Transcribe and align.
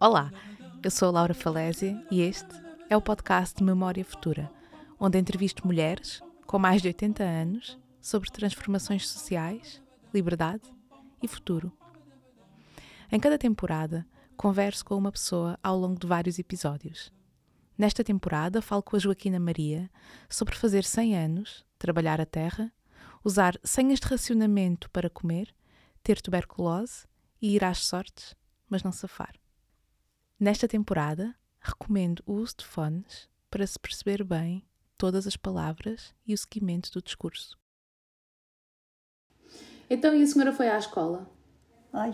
Olá, 0.00 0.32
eu 0.82 0.90
sou 0.90 1.08
a 1.08 1.10
Laura 1.10 1.34
Falésia 1.34 2.02
e 2.10 2.22
este 2.22 2.48
é 2.88 2.96
o 2.96 3.02
podcast 3.02 3.62
Memória 3.62 4.02
Futura, 4.02 4.50
onde 4.98 5.18
entrevisto 5.18 5.66
mulheres 5.66 6.22
com 6.46 6.58
mais 6.58 6.80
de 6.80 6.88
80 6.88 7.22
anos 7.22 7.78
sobre 8.00 8.30
transformações 8.30 9.06
sociais, 9.06 9.82
liberdade 10.14 10.72
e 11.22 11.28
futuro. 11.28 11.70
Em 13.12 13.20
cada 13.20 13.36
temporada, 13.36 14.06
converso 14.38 14.82
com 14.86 14.96
uma 14.96 15.12
pessoa 15.12 15.58
ao 15.62 15.78
longo 15.78 16.00
de 16.00 16.06
vários 16.06 16.38
episódios. 16.38 17.12
Nesta 17.76 18.04
temporada, 18.04 18.62
falo 18.62 18.82
com 18.82 18.94
a 18.94 18.98
Joaquina 18.98 19.40
Maria 19.40 19.90
sobre 20.28 20.54
fazer 20.54 20.84
100 20.84 21.16
anos, 21.16 21.66
trabalhar 21.76 22.20
a 22.20 22.26
terra, 22.26 22.72
usar 23.24 23.58
senhas 23.64 23.98
de 23.98 24.06
racionamento 24.06 24.88
para 24.90 25.10
comer, 25.10 25.52
ter 26.02 26.20
tuberculose 26.20 27.04
e 27.42 27.56
ir 27.56 27.64
às 27.64 27.84
sortes, 27.84 28.36
mas 28.68 28.84
não 28.84 28.92
safar. 28.92 29.34
Nesta 30.38 30.68
temporada, 30.68 31.34
recomendo 31.60 32.22
o 32.26 32.34
uso 32.34 32.58
de 32.58 32.64
fones 32.64 33.28
para 33.50 33.66
se 33.66 33.78
perceber 33.78 34.22
bem 34.22 34.64
todas 34.96 35.26
as 35.26 35.36
palavras 35.36 36.14
e 36.24 36.32
o 36.32 36.38
seguimento 36.38 36.92
do 36.92 37.02
discurso. 37.02 37.58
Então, 39.90 40.14
e 40.14 40.22
a 40.22 40.26
senhora 40.26 40.52
foi 40.52 40.68
à 40.68 40.78
escola? 40.78 41.28
Ai, 41.92 42.12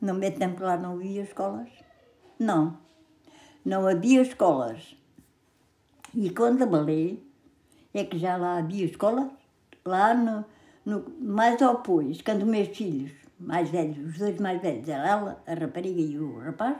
no 0.00 0.14
meu 0.14 0.34
tempo 0.34 0.62
lá 0.62 0.76
não 0.76 0.94
havia 0.94 1.22
escolas. 1.22 1.70
Não. 2.38 2.85
Não 3.66 3.84
havia 3.88 4.22
escolas. 4.22 4.96
E 6.14 6.30
quando 6.30 6.62
abalei, 6.62 7.20
é 7.92 8.04
que 8.04 8.16
já 8.16 8.36
lá 8.36 8.58
havia 8.58 8.84
escolas. 8.84 9.26
Lá 9.84 10.14
no, 10.14 10.44
no 10.84 11.04
mais 11.20 11.60
ao 11.60 11.82
pois, 11.82 12.22
quando 12.22 12.46
meus 12.46 12.68
filhos, 12.68 13.10
mais 13.40 13.68
velhos, 13.68 13.98
os 13.98 14.18
dois 14.18 14.38
mais 14.38 14.62
velhos, 14.62 14.88
ela, 14.88 15.42
a 15.44 15.54
rapariga 15.54 16.00
e 16.00 16.16
o 16.16 16.38
rapaz, 16.38 16.76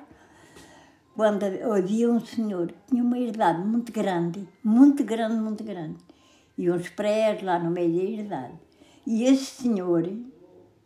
quando 1.16 1.44
havia 1.44 2.08
um 2.08 2.20
senhor 2.20 2.68
que 2.68 2.78
tinha 2.90 3.02
uma 3.02 3.18
idade 3.18 3.66
muito 3.66 3.90
grande, 3.90 4.48
muito 4.62 5.02
grande, 5.02 5.34
muito 5.34 5.64
grande, 5.64 5.96
e 6.56 6.70
uns 6.70 6.88
prés 6.90 7.42
lá 7.42 7.58
no 7.58 7.68
meio 7.68 8.16
da 8.16 8.22
idade. 8.22 8.54
E 9.04 9.24
esse 9.24 9.62
senhor 9.62 10.08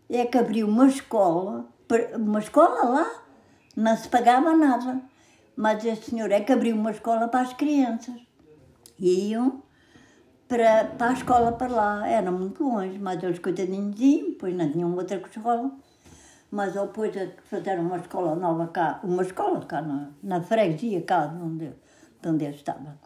é 0.09 0.25
que 0.25 0.39
abriu 0.39 0.67
uma 0.67 0.87
escola, 0.87 1.69
uma 2.17 2.39
escola 2.39 2.85
lá, 2.89 3.23
não 3.77 3.95
se 3.95 4.09
pagava 4.09 4.57
nada. 4.57 5.10
Mas 5.57 5.85
esse 5.85 6.11
senhor 6.11 6.31
é 6.31 6.41
que 6.41 6.53
abriu 6.53 6.75
uma 6.75 6.91
escola 6.91 7.29
para 7.29 7.41
as 7.41 7.53
crianças. 7.53 8.15
E 8.99 9.31
iam 9.31 9.63
para, 10.49 10.85
para 10.85 11.11
a 11.11 11.13
escola 11.13 11.53
para 11.53 11.73
lá. 11.73 12.09
Era 12.09 12.31
muito 12.31 12.65
longe, 12.65 12.99
mas 12.99 13.23
eles 13.23 13.39
coitadinhos 13.39 13.99
iam, 14.01 14.35
pois 14.39 14.55
não 14.55 14.71
tinham 14.71 14.95
outra 14.95 15.17
escola. 15.17 15.71
Mas 16.51 16.75
depois 16.75 17.13
de 17.13 17.33
fazer 17.45 17.79
uma 17.79 17.97
escola 17.97 18.35
nova 18.35 18.67
cá, 18.69 19.01
uma 19.05 19.23
escola 19.23 19.65
cá 19.65 19.81
na, 19.81 20.11
na 20.23 20.41
freguesia, 20.41 21.03
cá 21.03 21.27
de 21.27 21.43
onde, 21.43 21.73
de 22.21 22.29
onde 22.29 22.45
eu 22.45 22.51
estava. 22.51 22.99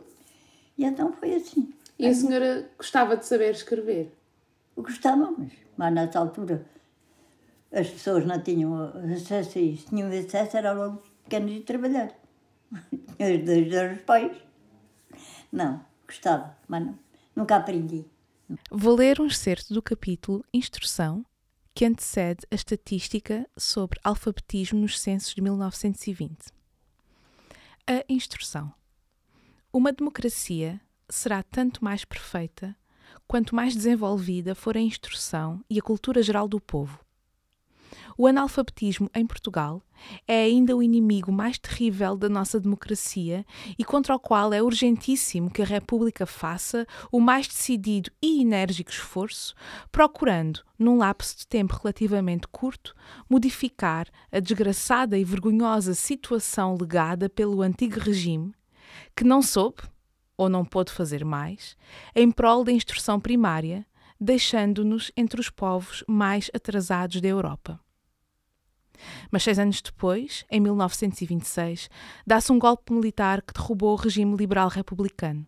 E 0.78 0.84
então 0.84 1.12
foi 1.12 1.34
assim. 1.34 1.72
E 1.98 2.06
a 2.06 2.14
senhora 2.14 2.70
gostava 2.76 3.16
de 3.16 3.26
saber 3.26 3.50
escrever? 3.50 4.16
Gostávamos, 4.76 5.52
mas 5.76 5.92
nessa 5.92 6.18
altura 6.18 6.66
as 7.70 7.88
pessoas 7.88 8.24
não 8.24 8.40
tinham 8.40 8.92
acesso 9.14 9.58
a 9.58 9.60
isso. 9.60 9.88
Tinham 9.88 10.08
acesso, 10.08 10.56
era 10.56 10.72
logo 10.72 11.02
pequenos 11.24 11.52
de 11.52 11.60
trabalhar. 11.60 12.10
Os 13.18 13.44
dois 13.44 14.00
pais. 14.02 14.36
Não, 15.52 15.84
gostava, 16.06 16.56
mas 16.68 16.84
não, 16.84 16.98
nunca 17.34 17.56
aprendi. 17.56 18.04
Vou 18.70 18.96
ler 18.96 19.20
um 19.20 19.26
excerto 19.26 19.72
do 19.72 19.80
capítulo 19.82 20.44
Instrução, 20.52 21.24
que 21.74 21.84
antecede 21.84 22.46
a 22.50 22.54
estatística 22.54 23.48
sobre 23.56 23.98
alfabetismo 24.04 24.80
nos 24.80 25.00
censos 25.00 25.34
de 25.34 25.40
1920. 25.40 26.52
A 27.86 28.04
instrução. 28.08 28.72
Uma 29.72 29.92
democracia 29.92 30.80
será 31.08 31.42
tanto 31.42 31.84
mais 31.84 32.04
perfeita 32.04 32.76
quanto 33.26 33.54
mais 33.54 33.74
desenvolvida 33.74 34.54
for 34.54 34.76
a 34.76 34.80
instrução 34.80 35.64
e 35.68 35.78
a 35.78 35.82
cultura 35.82 36.22
geral 36.22 36.46
do 36.46 36.60
povo. 36.60 37.03
O 38.16 38.28
analfabetismo 38.28 39.10
em 39.12 39.26
Portugal 39.26 39.82
é 40.28 40.44
ainda 40.44 40.76
o 40.76 40.82
inimigo 40.82 41.32
mais 41.32 41.58
terrível 41.58 42.16
da 42.16 42.28
nossa 42.28 42.60
democracia 42.60 43.44
e 43.76 43.84
contra 43.84 44.14
o 44.14 44.20
qual 44.20 44.52
é 44.52 44.62
urgentíssimo 44.62 45.50
que 45.50 45.62
a 45.62 45.64
República 45.64 46.24
faça 46.24 46.86
o 47.10 47.18
mais 47.18 47.48
decidido 47.48 48.10
e 48.22 48.40
enérgico 48.40 48.90
esforço, 48.90 49.54
procurando, 49.90 50.60
num 50.78 50.96
lapso 50.96 51.38
de 51.38 51.46
tempo 51.46 51.74
relativamente 51.82 52.46
curto, 52.46 52.94
modificar 53.28 54.06
a 54.30 54.38
desgraçada 54.38 55.18
e 55.18 55.24
vergonhosa 55.24 55.94
situação 55.94 56.76
legada 56.80 57.28
pelo 57.28 57.62
antigo 57.62 57.98
regime, 57.98 58.54
que 59.16 59.24
não 59.24 59.42
soube, 59.42 59.82
ou 60.36 60.48
não 60.48 60.64
pôde 60.64 60.92
fazer 60.92 61.24
mais, 61.24 61.76
em 62.14 62.30
prol 62.30 62.64
da 62.64 62.72
instrução 62.72 63.18
primária, 63.18 63.86
deixando-nos 64.20 65.10
entre 65.16 65.40
os 65.40 65.50
povos 65.50 66.04
mais 66.06 66.50
atrasados 66.54 67.20
da 67.20 67.28
Europa. 67.28 67.80
Mas 69.30 69.42
seis 69.42 69.58
anos 69.58 69.80
depois, 69.80 70.44
em 70.50 70.60
1926, 70.60 71.88
dá-se 72.26 72.52
um 72.52 72.58
golpe 72.58 72.92
militar 72.92 73.42
que 73.42 73.52
derrubou 73.52 73.92
o 73.92 73.96
regime 73.96 74.36
liberal 74.36 74.68
republicano. 74.68 75.46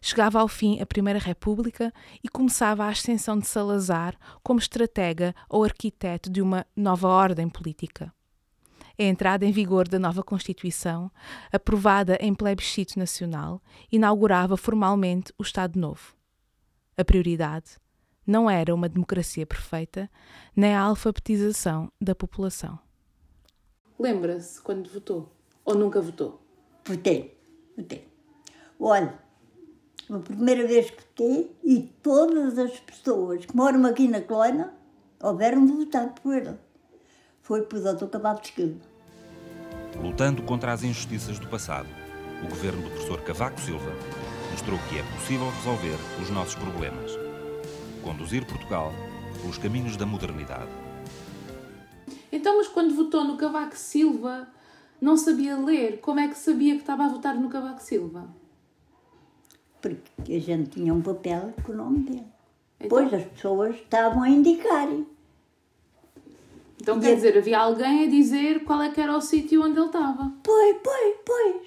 Chegava 0.00 0.40
ao 0.40 0.48
fim 0.48 0.80
a 0.80 0.86
Primeira 0.86 1.18
República 1.18 1.92
e 2.22 2.28
começava 2.28 2.84
a 2.84 2.88
ascensão 2.88 3.38
de 3.38 3.46
Salazar 3.46 4.16
como 4.42 4.58
estratega 4.58 5.34
ou 5.48 5.62
arquiteto 5.62 6.28
de 6.28 6.42
uma 6.42 6.66
nova 6.76 7.08
ordem 7.08 7.48
política. 7.48 8.12
A 8.98 9.04
entrada 9.04 9.46
em 9.46 9.52
vigor 9.52 9.88
da 9.88 9.98
nova 9.98 10.22
Constituição, 10.22 11.10
aprovada 11.52 12.18
em 12.20 12.34
plebiscito 12.34 12.98
nacional, 12.98 13.62
inaugurava 13.90 14.56
formalmente 14.56 15.32
o 15.38 15.42
Estado 15.42 15.78
Novo. 15.78 16.14
A 16.96 17.04
prioridade 17.04 17.78
não 18.26 18.48
era 18.48 18.74
uma 18.74 18.88
democracia 18.88 19.46
perfeita, 19.46 20.10
nem 20.54 20.74
a 20.74 20.80
alfabetização 20.80 21.90
da 22.00 22.14
população. 22.14 22.78
Lembra-se 23.98 24.60
quando 24.60 24.88
votou? 24.88 25.32
Ou 25.64 25.74
nunca 25.74 26.00
votou? 26.00 26.40
Votei, 26.84 27.38
votei. 27.76 28.08
Olha, 28.78 29.18
a 30.10 30.18
primeira 30.18 30.66
vez 30.66 30.90
que 30.90 31.02
votei 31.02 31.56
e 31.62 31.80
todas 32.02 32.58
as 32.58 32.78
pessoas 32.80 33.46
que 33.46 33.56
moram 33.56 33.86
aqui 33.86 34.08
na 34.08 34.20
colônia 34.20 34.72
houveram 35.20 35.64
de 35.64 35.72
votar 35.72 36.12
por 36.14 36.34
ele. 36.34 36.58
Foi 37.42 37.62
por 37.62 37.80
Dr. 37.80 38.06
De 38.06 38.48
Esquerda. 38.48 38.80
Lutando 40.00 40.42
contra 40.42 40.72
as 40.72 40.82
injustiças 40.82 41.38
do 41.38 41.48
passado, 41.48 41.88
o 42.42 42.48
governo 42.48 42.82
do 42.82 42.90
professor 42.90 43.20
Cavaco 43.22 43.60
Silva 43.60 43.92
mostrou 44.50 44.78
que 44.88 44.98
é 44.98 45.02
possível 45.16 45.48
resolver 45.50 45.96
os 46.20 46.30
nossos 46.30 46.54
problemas 46.54 47.21
conduzir 48.02 48.46
Portugal 48.46 48.92
pelos 49.40 49.58
caminhos 49.58 49.96
da 49.96 50.04
modernidade. 50.04 50.70
Então, 52.30 52.58
mas 52.58 52.68
quando 52.68 52.94
votou 52.94 53.24
no 53.24 53.36
Cavaco 53.36 53.76
Silva, 53.76 54.48
não 55.00 55.16
sabia 55.16 55.56
ler? 55.56 56.00
Como 56.00 56.20
é 56.20 56.28
que 56.28 56.36
sabia 56.36 56.74
que 56.74 56.80
estava 56.80 57.04
a 57.04 57.08
votar 57.08 57.34
no 57.34 57.48
Cavaco 57.48 57.82
Silva? 57.82 58.28
Porque 59.80 60.34
a 60.34 60.40
gente 60.40 60.70
tinha 60.70 60.94
um 60.94 61.02
papel 61.02 61.52
com 61.64 61.72
o 61.72 61.76
nome 61.76 61.98
dele. 62.00 62.26
Então, 62.80 62.88
pois 62.88 63.12
as 63.12 63.24
pessoas 63.24 63.76
estavam 63.76 64.22
a 64.22 64.28
indicar. 64.28 64.88
Então, 66.80 66.98
e 66.98 67.00
quer 67.00 67.12
a... 67.12 67.14
dizer, 67.14 67.38
havia 67.38 67.58
alguém 67.58 68.04
a 68.04 68.10
dizer 68.10 68.64
qual 68.64 68.80
é 68.82 68.90
que 68.90 69.00
era 69.00 69.16
o 69.16 69.20
sítio 69.20 69.62
onde 69.62 69.78
ele 69.78 69.86
estava? 69.86 70.32
Pois, 70.42 70.76
pois, 70.82 71.16
pois. 71.24 71.66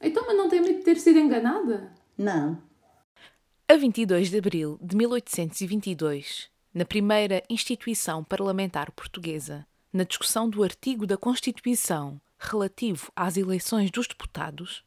Então, 0.00 0.24
mas 0.26 0.36
não 0.36 0.48
tem 0.48 0.60
medo 0.60 0.78
de 0.78 0.84
ter 0.84 0.98
sido 0.98 1.18
enganada? 1.18 1.92
Não. 2.18 2.58
A 3.66 3.76
22 3.76 4.28
de 4.28 4.36
abril 4.36 4.78
de 4.82 4.94
1822, 4.94 6.50
na 6.74 6.84
primeira 6.84 7.42
instituição 7.48 8.22
parlamentar 8.22 8.92
portuguesa, 8.92 9.66
na 9.90 10.04
discussão 10.04 10.50
do 10.50 10.62
artigo 10.62 11.06
da 11.06 11.16
Constituição 11.16 12.20
relativo 12.38 13.10
às 13.16 13.38
eleições 13.38 13.90
dos 13.90 14.06
deputados, 14.06 14.84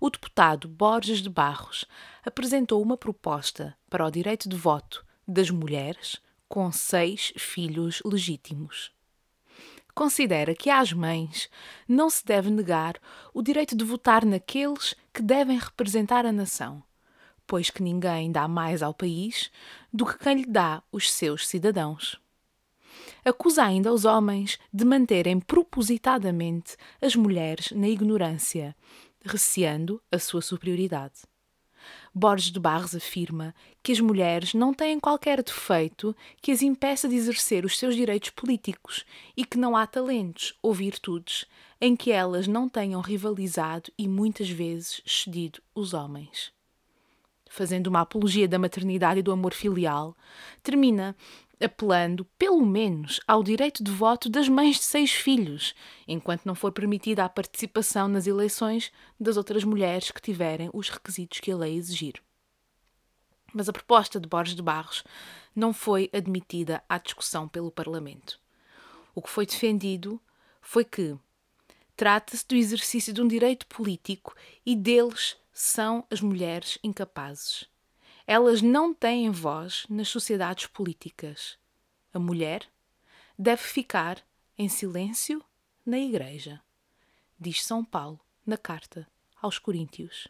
o 0.00 0.08
deputado 0.08 0.68
Borges 0.68 1.20
de 1.20 1.28
Barros 1.28 1.84
apresentou 2.24 2.80
uma 2.80 2.96
proposta 2.96 3.76
para 3.90 4.06
o 4.06 4.10
direito 4.12 4.48
de 4.48 4.56
voto 4.56 5.04
das 5.26 5.50
mulheres 5.50 6.22
com 6.48 6.70
seis 6.70 7.32
filhos 7.36 8.00
legítimos. 8.04 8.92
Considera 9.92 10.54
que 10.54 10.70
às 10.70 10.92
mães 10.92 11.50
não 11.86 12.08
se 12.08 12.24
deve 12.24 12.48
negar 12.48 12.94
o 13.34 13.42
direito 13.42 13.76
de 13.76 13.84
votar 13.84 14.24
naqueles 14.24 14.94
que 15.12 15.20
devem 15.20 15.58
representar 15.58 16.24
a 16.24 16.30
nação 16.30 16.80
pois 17.50 17.68
que 17.68 17.82
ninguém 17.82 18.30
dá 18.30 18.46
mais 18.46 18.80
ao 18.80 18.94
país 18.94 19.50
do 19.92 20.06
que 20.06 20.16
quem 20.16 20.36
lhe 20.36 20.46
dá 20.46 20.84
os 20.92 21.10
seus 21.10 21.48
cidadãos. 21.48 22.16
Acusa 23.24 23.64
ainda 23.64 23.92
os 23.92 24.04
homens 24.04 24.56
de 24.72 24.84
manterem 24.84 25.40
propositadamente 25.40 26.76
as 27.02 27.16
mulheres 27.16 27.72
na 27.72 27.88
ignorância, 27.88 28.72
receando 29.24 30.00
a 30.12 30.18
sua 30.20 30.40
superioridade. 30.40 31.22
Borges 32.14 32.52
de 32.52 32.60
Barros 32.60 32.94
afirma 32.94 33.52
que 33.82 33.90
as 33.90 33.98
mulheres 33.98 34.54
não 34.54 34.72
têm 34.72 35.00
qualquer 35.00 35.42
defeito 35.42 36.14
que 36.40 36.52
as 36.52 36.62
impeça 36.62 37.08
de 37.08 37.16
exercer 37.16 37.64
os 37.64 37.76
seus 37.76 37.96
direitos 37.96 38.30
políticos 38.30 39.04
e 39.36 39.44
que 39.44 39.58
não 39.58 39.74
há 39.74 39.88
talentos 39.88 40.54
ou 40.62 40.72
virtudes 40.72 41.46
em 41.80 41.96
que 41.96 42.12
elas 42.12 42.46
não 42.46 42.68
tenham 42.68 43.00
rivalizado 43.00 43.90
e 43.98 44.06
muitas 44.06 44.48
vezes 44.48 45.02
excedido 45.04 45.60
os 45.74 45.92
homens. 45.92 46.52
Fazendo 47.52 47.88
uma 47.88 48.02
apologia 48.02 48.46
da 48.46 48.60
maternidade 48.60 49.18
e 49.18 49.22
do 49.24 49.32
amor 49.32 49.52
filial, 49.52 50.16
termina 50.62 51.16
apelando, 51.60 52.24
pelo 52.38 52.64
menos, 52.64 53.20
ao 53.26 53.42
direito 53.42 53.82
de 53.82 53.90
voto 53.90 54.30
das 54.30 54.48
mães 54.48 54.76
de 54.76 54.84
seis 54.84 55.10
filhos, 55.10 55.74
enquanto 56.06 56.46
não 56.46 56.54
for 56.54 56.70
permitida 56.70 57.24
a 57.24 57.28
participação 57.28 58.06
nas 58.06 58.28
eleições 58.28 58.92
das 59.18 59.36
outras 59.36 59.64
mulheres 59.64 60.12
que 60.12 60.22
tiverem 60.22 60.70
os 60.72 60.88
requisitos 60.88 61.40
que 61.40 61.50
a 61.50 61.56
lei 61.56 61.74
exigir. 61.74 62.22
Mas 63.52 63.68
a 63.68 63.72
proposta 63.72 64.20
de 64.20 64.28
Borges 64.28 64.54
de 64.54 64.62
Barros 64.62 65.02
não 65.54 65.72
foi 65.72 66.08
admitida 66.14 66.80
à 66.88 66.98
discussão 66.98 67.48
pelo 67.48 67.72
Parlamento. 67.72 68.38
O 69.12 69.20
que 69.20 69.28
foi 69.28 69.44
defendido 69.44 70.20
foi 70.62 70.84
que 70.84 71.16
trata-se 71.96 72.46
do 72.46 72.54
exercício 72.54 73.12
de 73.12 73.20
um 73.20 73.26
direito 73.26 73.66
político 73.66 74.36
e 74.64 74.76
deles 74.76 75.36
são 75.52 76.04
as 76.10 76.20
mulheres 76.20 76.78
incapazes. 76.82 77.68
Elas 78.26 78.62
não 78.62 78.94
têm 78.94 79.30
voz 79.30 79.86
nas 79.88 80.08
sociedades 80.08 80.66
políticas. 80.66 81.58
A 82.12 82.18
mulher 82.18 82.68
deve 83.38 83.62
ficar 83.62 84.18
em 84.56 84.68
silêncio 84.68 85.42
na 85.84 85.98
igreja, 85.98 86.60
diz 87.38 87.64
São 87.64 87.84
Paulo 87.84 88.20
na 88.46 88.56
carta 88.56 89.06
aos 89.40 89.58
Coríntios. 89.58 90.28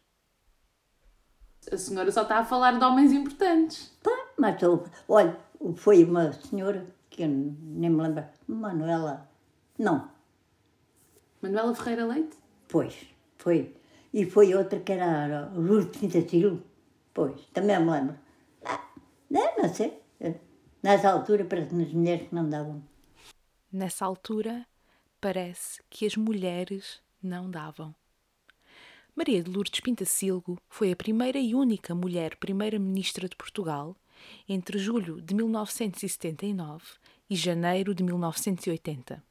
A 1.71 1.77
senhora 1.77 2.11
só 2.11 2.23
está 2.23 2.39
a 2.39 2.45
falar 2.45 2.79
de 2.79 2.85
homens 2.85 3.13
importantes. 3.13 3.97
Pá, 4.03 4.11
mas 4.39 4.57
olha, 5.09 5.39
foi 5.77 6.05
uma 6.05 6.33
senhora 6.33 6.87
que 7.11 7.23
eu 7.23 7.29
nem 7.29 7.91
me 7.91 8.03
lembro, 8.03 8.25
Manuela, 8.47 9.29
não. 9.79 10.11
Manuela 11.43 11.75
Ferreira 11.75 12.07
Leite? 12.07 12.39
Pois, 12.69 13.07
foi. 13.37 13.75
E 14.13 14.27
foi 14.27 14.55
outra 14.55 14.81
que 14.81 14.93
era 14.93 15.49
Ruth 15.55 15.99
Pintacilo. 15.99 16.63
Pois, 17.15 17.41
também 17.53 17.79
me 17.79 17.91
lembro. 17.91 18.19
Ah, 18.65 18.89
não, 19.31 19.57
não 19.59 19.69
sei. 19.69 20.01
Nessa 20.83 21.11
altura 21.11 21.45
parece-me 21.45 21.85
as 21.85 21.93
mulheres 21.93 22.29
que 22.29 22.35
não 22.35 22.49
davam. 22.49 22.83
Nessa 23.73 24.05
altura 24.05 24.67
parece 25.21 25.83
que 25.89 26.07
as 26.07 26.17
mulheres 26.17 27.01
não 27.23 27.51
davam. 27.51 27.95
Maria 29.15 29.43
de 29.43 29.51
Lourdes 29.51 29.81
Pintacilgo 29.81 30.59
foi 30.69 30.93
a 30.93 30.97
primeira 30.97 31.39
e 31.39 31.55
única 31.55 31.95
mulher 31.95 32.37
primeira-ministra 32.37 33.29
de 33.29 33.37
Portugal 33.37 33.97
entre 34.49 34.79
julho 34.79 35.21
de 35.21 35.35
1979 35.35 36.85
e 37.29 37.37
janeiro 37.37 37.95
de 37.95 38.03
1980 38.03 39.30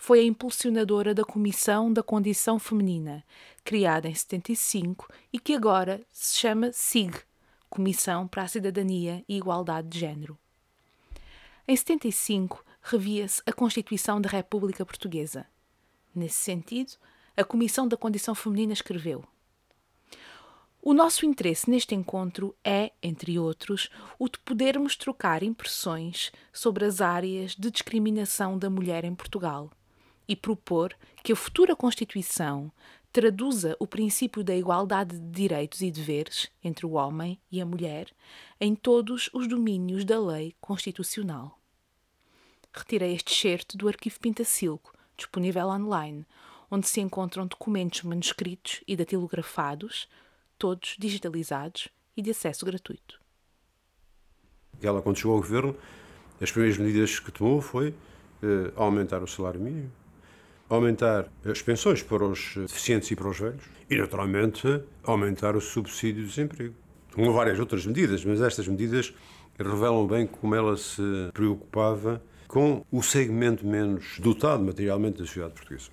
foi 0.00 0.20
a 0.20 0.24
impulsionadora 0.24 1.12
da 1.12 1.22
Comissão 1.22 1.92
da 1.92 2.02
Condição 2.02 2.58
Feminina, 2.58 3.22
criada 3.62 4.08
em 4.08 4.14
75 4.14 5.06
e 5.30 5.38
que 5.38 5.54
agora 5.54 6.00
se 6.10 6.38
chama 6.38 6.72
SIG 6.72 7.18
Comissão 7.68 8.26
para 8.26 8.44
a 8.44 8.48
Cidadania 8.48 9.22
e 9.28 9.36
Igualdade 9.36 9.88
de 9.88 9.98
Gênero. 9.98 10.38
Em 11.68 11.76
75, 11.76 12.64
revia-se 12.80 13.42
a 13.44 13.52
Constituição 13.52 14.18
da 14.22 14.30
República 14.30 14.86
Portuguesa. 14.86 15.46
Nesse 16.14 16.38
sentido, 16.38 16.94
a 17.36 17.44
Comissão 17.44 17.86
da 17.86 17.96
Condição 17.96 18.34
Feminina 18.34 18.72
escreveu: 18.72 19.22
O 20.80 20.94
nosso 20.94 21.26
interesse 21.26 21.68
neste 21.68 21.94
encontro 21.94 22.56
é, 22.64 22.90
entre 23.02 23.38
outros, 23.38 23.90
o 24.18 24.30
de 24.30 24.38
podermos 24.38 24.96
trocar 24.96 25.42
impressões 25.42 26.32
sobre 26.54 26.86
as 26.86 27.02
áreas 27.02 27.54
de 27.54 27.70
discriminação 27.70 28.58
da 28.58 28.70
mulher 28.70 29.04
em 29.04 29.14
Portugal 29.14 29.70
e 30.30 30.36
propor 30.36 30.96
que 31.24 31.32
a 31.32 31.36
futura 31.36 31.74
Constituição 31.74 32.70
traduza 33.12 33.76
o 33.80 33.86
princípio 33.86 34.44
da 34.44 34.54
igualdade 34.54 35.18
de 35.18 35.28
direitos 35.28 35.80
e 35.80 35.90
deveres 35.90 36.48
entre 36.62 36.86
o 36.86 36.92
homem 36.92 37.40
e 37.50 37.60
a 37.60 37.66
mulher 37.66 38.06
em 38.60 38.76
todos 38.76 39.28
os 39.32 39.48
domínios 39.48 40.04
da 40.04 40.20
lei 40.20 40.54
constitucional. 40.60 41.58
Retirei 42.72 43.12
este 43.12 43.32
excerto 43.32 43.76
do 43.76 43.88
arquivo 43.88 44.20
Pintacilco, 44.20 44.94
disponível 45.16 45.66
online, 45.66 46.24
onde 46.70 46.86
se 46.86 47.00
encontram 47.00 47.44
documentos 47.44 48.02
manuscritos 48.02 48.84
e 48.86 48.96
datilografados, 48.96 50.08
todos 50.56 50.94
digitalizados 50.96 51.88
e 52.16 52.22
de 52.22 52.30
acesso 52.30 52.64
gratuito. 52.64 53.20
Ela, 54.80 55.02
quando 55.02 55.16
chegou 55.16 55.34
ao 55.34 55.40
governo, 55.40 55.76
as 56.40 56.52
primeiras 56.52 56.78
medidas 56.78 57.18
que 57.18 57.32
tomou 57.32 57.60
foi 57.60 57.92
eh, 58.40 58.72
aumentar 58.76 59.20
o 59.24 59.26
salário 59.26 59.60
mínimo, 59.60 59.90
aumentar 60.70 61.28
as 61.44 61.60
pensões 61.60 62.02
para 62.02 62.24
os 62.24 62.54
deficientes 62.54 63.10
e 63.10 63.16
para 63.16 63.28
os 63.28 63.38
velhos 63.38 63.64
e, 63.90 63.96
naturalmente, 63.96 64.82
aumentar 65.02 65.56
o 65.56 65.60
subsídio 65.60 66.22
de 66.22 66.28
desemprego. 66.28 66.74
Tomou 67.12 67.32
várias 67.32 67.58
outras 67.58 67.84
medidas, 67.84 68.24
mas 68.24 68.40
estas 68.40 68.68
medidas 68.68 69.12
revelam 69.58 70.06
bem 70.06 70.26
como 70.26 70.54
ela 70.54 70.76
se 70.76 71.02
preocupava 71.34 72.22
com 72.46 72.86
o 72.90 73.02
segmento 73.02 73.66
menos 73.66 74.18
dotado 74.20 74.62
materialmente 74.62 75.18
da 75.18 75.26
sociedade 75.26 75.54
portuguesa. 75.54 75.90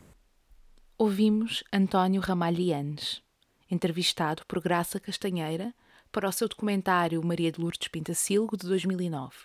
Ouvimos 0.98 1.64
António 1.74 2.22
Ramalhianes, 2.22 3.22
entrevistado 3.70 4.44
por 4.48 4.62
Graça 4.62 5.00
Castanheira 5.00 5.74
para 6.12 6.30
o 6.30 6.32
seu 6.32 6.48
documentário 6.48 7.24
Maria 7.26 7.52
de 7.52 7.60
Lourdes 7.60 7.88
Pintacilgo 7.88 8.56
de 8.56 8.68
2009. 8.68 9.36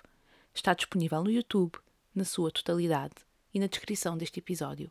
Está 0.54 0.74
disponível 0.74 1.22
no 1.24 1.30
YouTube, 1.30 1.78
na 2.14 2.24
sua 2.24 2.50
totalidade, 2.50 3.14
e 3.52 3.58
na 3.58 3.66
descrição 3.66 4.16
deste 4.16 4.38
episódio. 4.38 4.88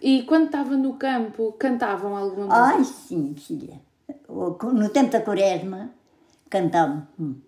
E 0.00 0.22
quando 0.22 0.46
estava 0.46 0.76
no 0.76 0.94
campo, 0.94 1.52
cantavam 1.52 2.16
alguma 2.16 2.46
música? 2.46 2.76
Ai, 2.76 2.84
sim, 2.84 3.34
filha. 3.34 3.80
No 4.28 4.88
tempo 4.88 5.10
da 5.10 5.20
quaresma, 5.20 5.90
cantavam. 6.48 7.06
Hum. 7.18 7.40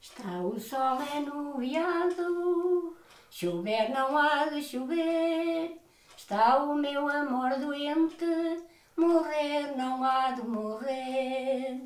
Está 0.00 0.40
o 0.40 0.58
sol 0.60 0.98
enuviado, 1.16 2.94
chover 3.28 3.90
não 3.90 4.16
há 4.16 4.46
de 4.46 4.62
chover. 4.62 5.76
Está 6.16 6.62
o 6.62 6.74
meu 6.74 7.08
amor 7.08 7.58
doente, 7.58 8.62
morrer 8.96 9.76
não 9.76 10.04
há 10.04 10.30
de 10.32 10.42
morrer. 10.46 11.82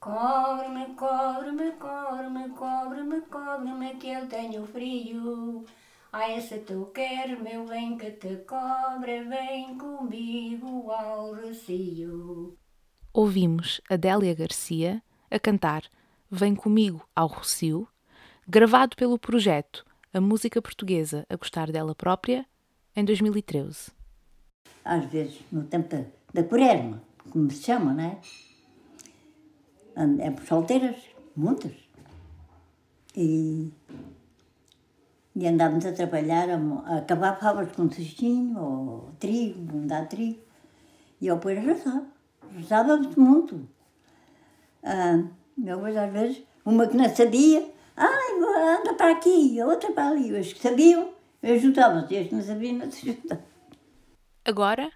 Cobre-me, 0.00 0.94
cobre-me, 0.94 1.72
cobre-me, 1.72 2.48
cobre-me, 2.50 3.20
cobre-me, 3.22 3.94
que 3.94 4.08
eu 4.10 4.26
tenho 4.28 4.66
frio. 4.66 5.64
Ai, 6.16 6.40
se 6.40 6.60
tu 6.60 6.92
queres, 6.94 7.42
meu 7.42 7.66
bem, 7.66 7.98
que 7.98 8.12
te 8.12 8.36
cobre, 8.46 9.24
vem 9.24 9.76
comigo 9.76 10.88
ao 10.92 11.34
Rocio. 11.34 12.56
Ouvimos 13.12 13.80
Adélia 13.90 14.32
Garcia 14.32 15.02
a 15.28 15.40
cantar 15.40 15.82
Vem 16.30 16.54
Comigo 16.54 17.04
ao 17.16 17.26
Rocio, 17.26 17.88
gravado 18.46 18.94
pelo 18.94 19.18
projeto 19.18 19.84
A 20.12 20.20
Música 20.20 20.62
Portuguesa 20.62 21.26
a 21.28 21.34
Gostar 21.34 21.72
dela 21.72 21.96
Própria, 21.96 22.46
em 22.94 23.04
2013. 23.04 23.90
Às 24.84 25.06
vezes, 25.06 25.40
no 25.50 25.64
tempo 25.64 25.88
da, 25.88 26.04
da 26.32 26.44
quaresma, 26.44 27.02
como 27.28 27.50
se 27.50 27.64
chama, 27.64 27.92
não 27.92 28.04
é? 28.04 28.20
É 30.24 30.30
por 30.30 30.44
solteiras, 30.44 30.96
muitas. 31.34 31.74
E 33.16 33.72
e 35.36 35.46
andávamos 35.46 35.84
a 35.84 35.92
trabalhar, 35.92 36.48
a, 36.48 36.96
a 36.96 37.00
cavar 37.02 37.38
favas 37.40 37.72
com 37.72 37.90
cestinho, 37.90 38.58
ou 38.58 39.10
trigo, 39.18 39.60
mudar 39.76 40.06
trigo. 40.06 40.40
E 41.20 41.26
eu 41.26 41.36
depois 41.36 41.58
rezava. 41.64 42.06
Rezávamos 42.56 43.16
muito. 43.16 43.68
Ah, 44.82 45.24
às 46.06 46.12
vezes, 46.12 46.42
uma 46.64 46.86
que 46.86 46.96
não 46.96 47.08
sabia, 47.08 47.68
ai, 47.96 48.78
anda 48.78 48.94
para 48.94 49.12
aqui, 49.12 49.60
a 49.60 49.66
outra 49.66 49.90
para 49.92 50.10
ali. 50.10 50.32
Os 50.32 50.52
que 50.52 50.60
sabiam, 50.60 51.12
ajudavam-se. 51.42 52.16
Os 52.16 52.28
que 52.28 52.34
não 52.34 52.42
sabiam, 52.42 52.78
não 52.78 52.90
se 52.90 53.10
ajudavam. 53.10 53.44
Agora, 54.44 54.92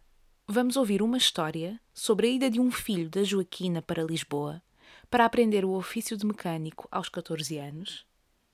vamos 0.47 0.77
ouvir 0.77 1.03
uma 1.03 1.17
história 1.17 1.81
sobre 1.93 2.29
a 2.29 2.31
ida 2.31 2.51
de 2.51 2.61
um 2.61 2.71
filho 2.71 3.11
da 3.11 3.25
Joaquina 3.25 3.83
para 3.83 4.05
Lisboa 4.05 4.63
para 5.11 5.25
aprender 5.25 5.65
o 5.65 5.73
ofício 5.73 6.17
de 6.17 6.27
mecânico 6.27 6.87
aos 6.91 7.09
14 7.09 7.57
anos 7.59 8.07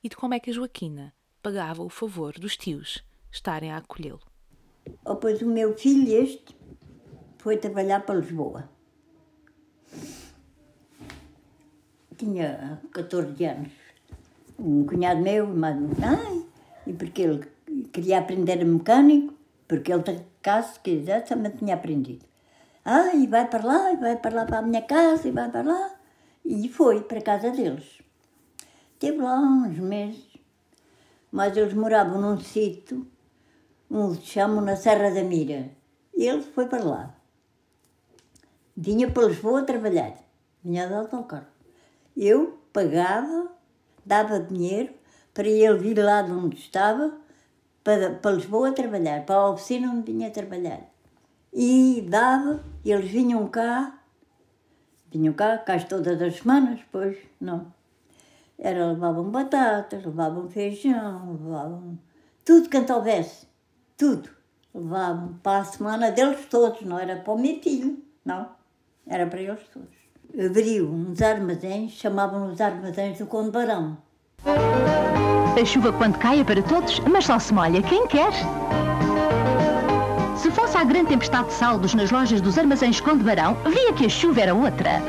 e 0.03 0.09
de 0.09 0.17
como 0.17 0.35
é 0.35 0.41
que 0.41 0.51
a 0.51 0.53
Joaquina 0.53 1.13
pagava 1.45 1.83
o 1.83 1.91
favor 1.91 2.33
dos 2.39 2.57
tios 2.57 3.05
estarem 3.31 3.71
a 3.71 3.77
acolhê-lo. 3.77 4.21
Oh, 5.05 5.17
pois 5.17 5.43
o 5.43 5.47
meu 5.47 5.77
filho, 5.77 6.11
este, 6.11 6.57
foi 7.37 7.59
trabalhar 7.59 8.01
para 8.01 8.15
Lisboa. 8.15 8.71
Tinha 12.17 12.81
14 12.93 13.45
anos. 13.45 13.73
Um 14.59 14.87
cunhado 14.87 15.21
meu, 15.21 15.47
mais 15.47 15.77
um 15.77 15.91
ai, 16.03 16.47
e 16.87 16.95
porque 16.95 17.21
ele 17.21 17.47
queria 17.93 18.21
aprender 18.21 18.63
a 18.63 18.65
mecânico, 18.65 19.35
porque 19.69 19.93
ele, 19.93 20.03
caso 20.41 20.81
quisesse, 20.81 21.27
também 21.27 21.53
tinha 21.53 21.75
aprendido. 21.75 22.25
Ah, 22.83 23.15
e 23.15 23.27
vai 23.27 23.47
para 23.47 23.67
lá, 23.67 23.93
e 23.93 23.97
vai 23.97 24.17
para 24.17 24.35
lá 24.35 24.47
para 24.47 24.61
a 24.61 24.63
minha 24.63 24.81
casa, 24.81 25.29
e 25.29 25.31
vai 25.31 25.51
para 25.51 25.63
lá. 25.63 25.95
E 26.43 26.71
foi 26.71 27.03
para 27.03 27.19
a 27.19 27.23
casa 27.23 27.51
deles. 27.51 28.01
Teve 28.99 29.19
lá 29.19 29.39
uns 29.39 29.79
meses, 29.79 30.34
mas 31.35 31.57
eles 31.57 31.75
moravam 31.75 32.21
num 32.21 32.39
sítio, 32.39 33.05
um 33.91 34.15
chamam 34.15 34.61
na 34.61 34.77
Serra 34.77 35.11
da 35.11 35.25
Mira. 35.25 35.69
E 36.17 36.29
ele 36.29 36.43
foi 36.43 36.67
para 36.67 36.85
lá. 36.85 37.15
Vinha 38.77 39.11
para 39.11 39.27
Lisboa 39.27 39.65
trabalhar, 39.65 40.15
vinha 40.63 40.87
de 40.87 40.95
autocarro. 40.95 41.49
Eu 42.17 42.57
pagava, 42.73 43.51
dava 44.07 44.39
dinheiro 44.39 44.95
para 45.35 45.49
ele 45.49 45.77
vir 45.77 45.99
lá 45.99 46.23
de 46.23 46.31
onde 46.31 46.57
estava, 46.57 47.13
para, 47.83 48.15
para 48.15 48.37
Lisboa 48.37 48.71
trabalhar, 48.71 49.27
para 49.27 49.35
a 49.35 49.51
oficina 49.51 49.91
onde 49.91 50.13
vinha 50.13 50.31
trabalhar. 50.31 50.83
E 51.53 52.07
dava, 52.09 52.63
eles 52.85 53.11
vinham 53.11 53.49
cá, 53.49 53.99
vinham 55.11 55.35
cá, 55.35 55.59
cá 55.59 55.81
todas 55.81 56.23
as 56.23 56.37
semanas, 56.37 56.79
pois 56.93 57.19
não. 57.41 57.73
Era, 58.59 58.87
levavam 58.87 59.31
batatas, 59.31 60.05
levavam 60.05 60.49
feijão, 60.49 61.39
levavam 61.43 61.99
tudo 62.45 62.71
quanto 62.71 62.93
houvesse, 62.93 63.47
tudo. 63.97 64.29
Levavam 64.75 65.35
para 65.43 65.59
a 65.59 65.65
semana 65.65 66.11
deles 66.11 66.47
todos, 66.51 66.83
não 66.83 66.99
era 66.99 67.17
para 67.17 67.33
o 67.33 67.39
meu 67.39 67.61
filho, 67.61 68.03
não, 68.25 68.49
era 69.07 69.27
para 69.27 69.41
eles 69.41 69.61
todos. 69.73 70.05
Abriu 70.45 70.91
uns 70.91 71.23
armazéns, 71.23 71.93
chamavam 71.93 72.51
os 72.51 72.61
armazéns 72.61 73.19
do 73.19 73.27
Conde 73.27 73.51
Barão. 73.51 73.97
A 74.45 75.65
chuva 75.65 75.93
quando 75.93 76.19
cai 76.19 76.41
é 76.41 76.45
para 76.45 76.61
todos, 76.63 76.99
mas 77.01 77.27
só 77.27 77.39
se 77.39 77.55
molha 77.55 77.81
quem 77.83 78.07
quer. 78.09 78.33
Se 80.37 80.51
fosse 80.51 80.77
a 80.77 80.83
grande 80.83 81.11
tempestade 81.11 81.49
de 81.49 81.55
saldos 81.55 81.95
nas 81.95 82.11
lojas 82.11 82.41
dos 82.41 82.59
armazéns 82.59 83.01
Conde 83.01 83.23
Barão, 83.23 83.55
via 83.65 83.93
que 83.93 84.07
a 84.07 84.09
chuva 84.09 84.41
era 84.41 84.55
outra. 84.55 85.01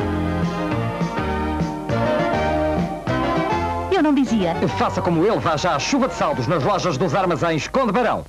Eu 3.96 4.04
não 4.04 4.14
dizia. 4.14 4.54
Faça 4.78 5.02
como 5.02 5.25
ele, 5.25 5.40
vá 5.40 5.56
já 5.56 5.75
à 5.75 5.80
chuva 5.80 6.08
de 6.10 6.16
saldos 6.16 6.48
nas 6.48 6.64
lojas 6.64 6.98
dos 6.98 7.16
armazéns 7.16 7.68
Conde 7.68 7.94
Barão. 7.94 8.25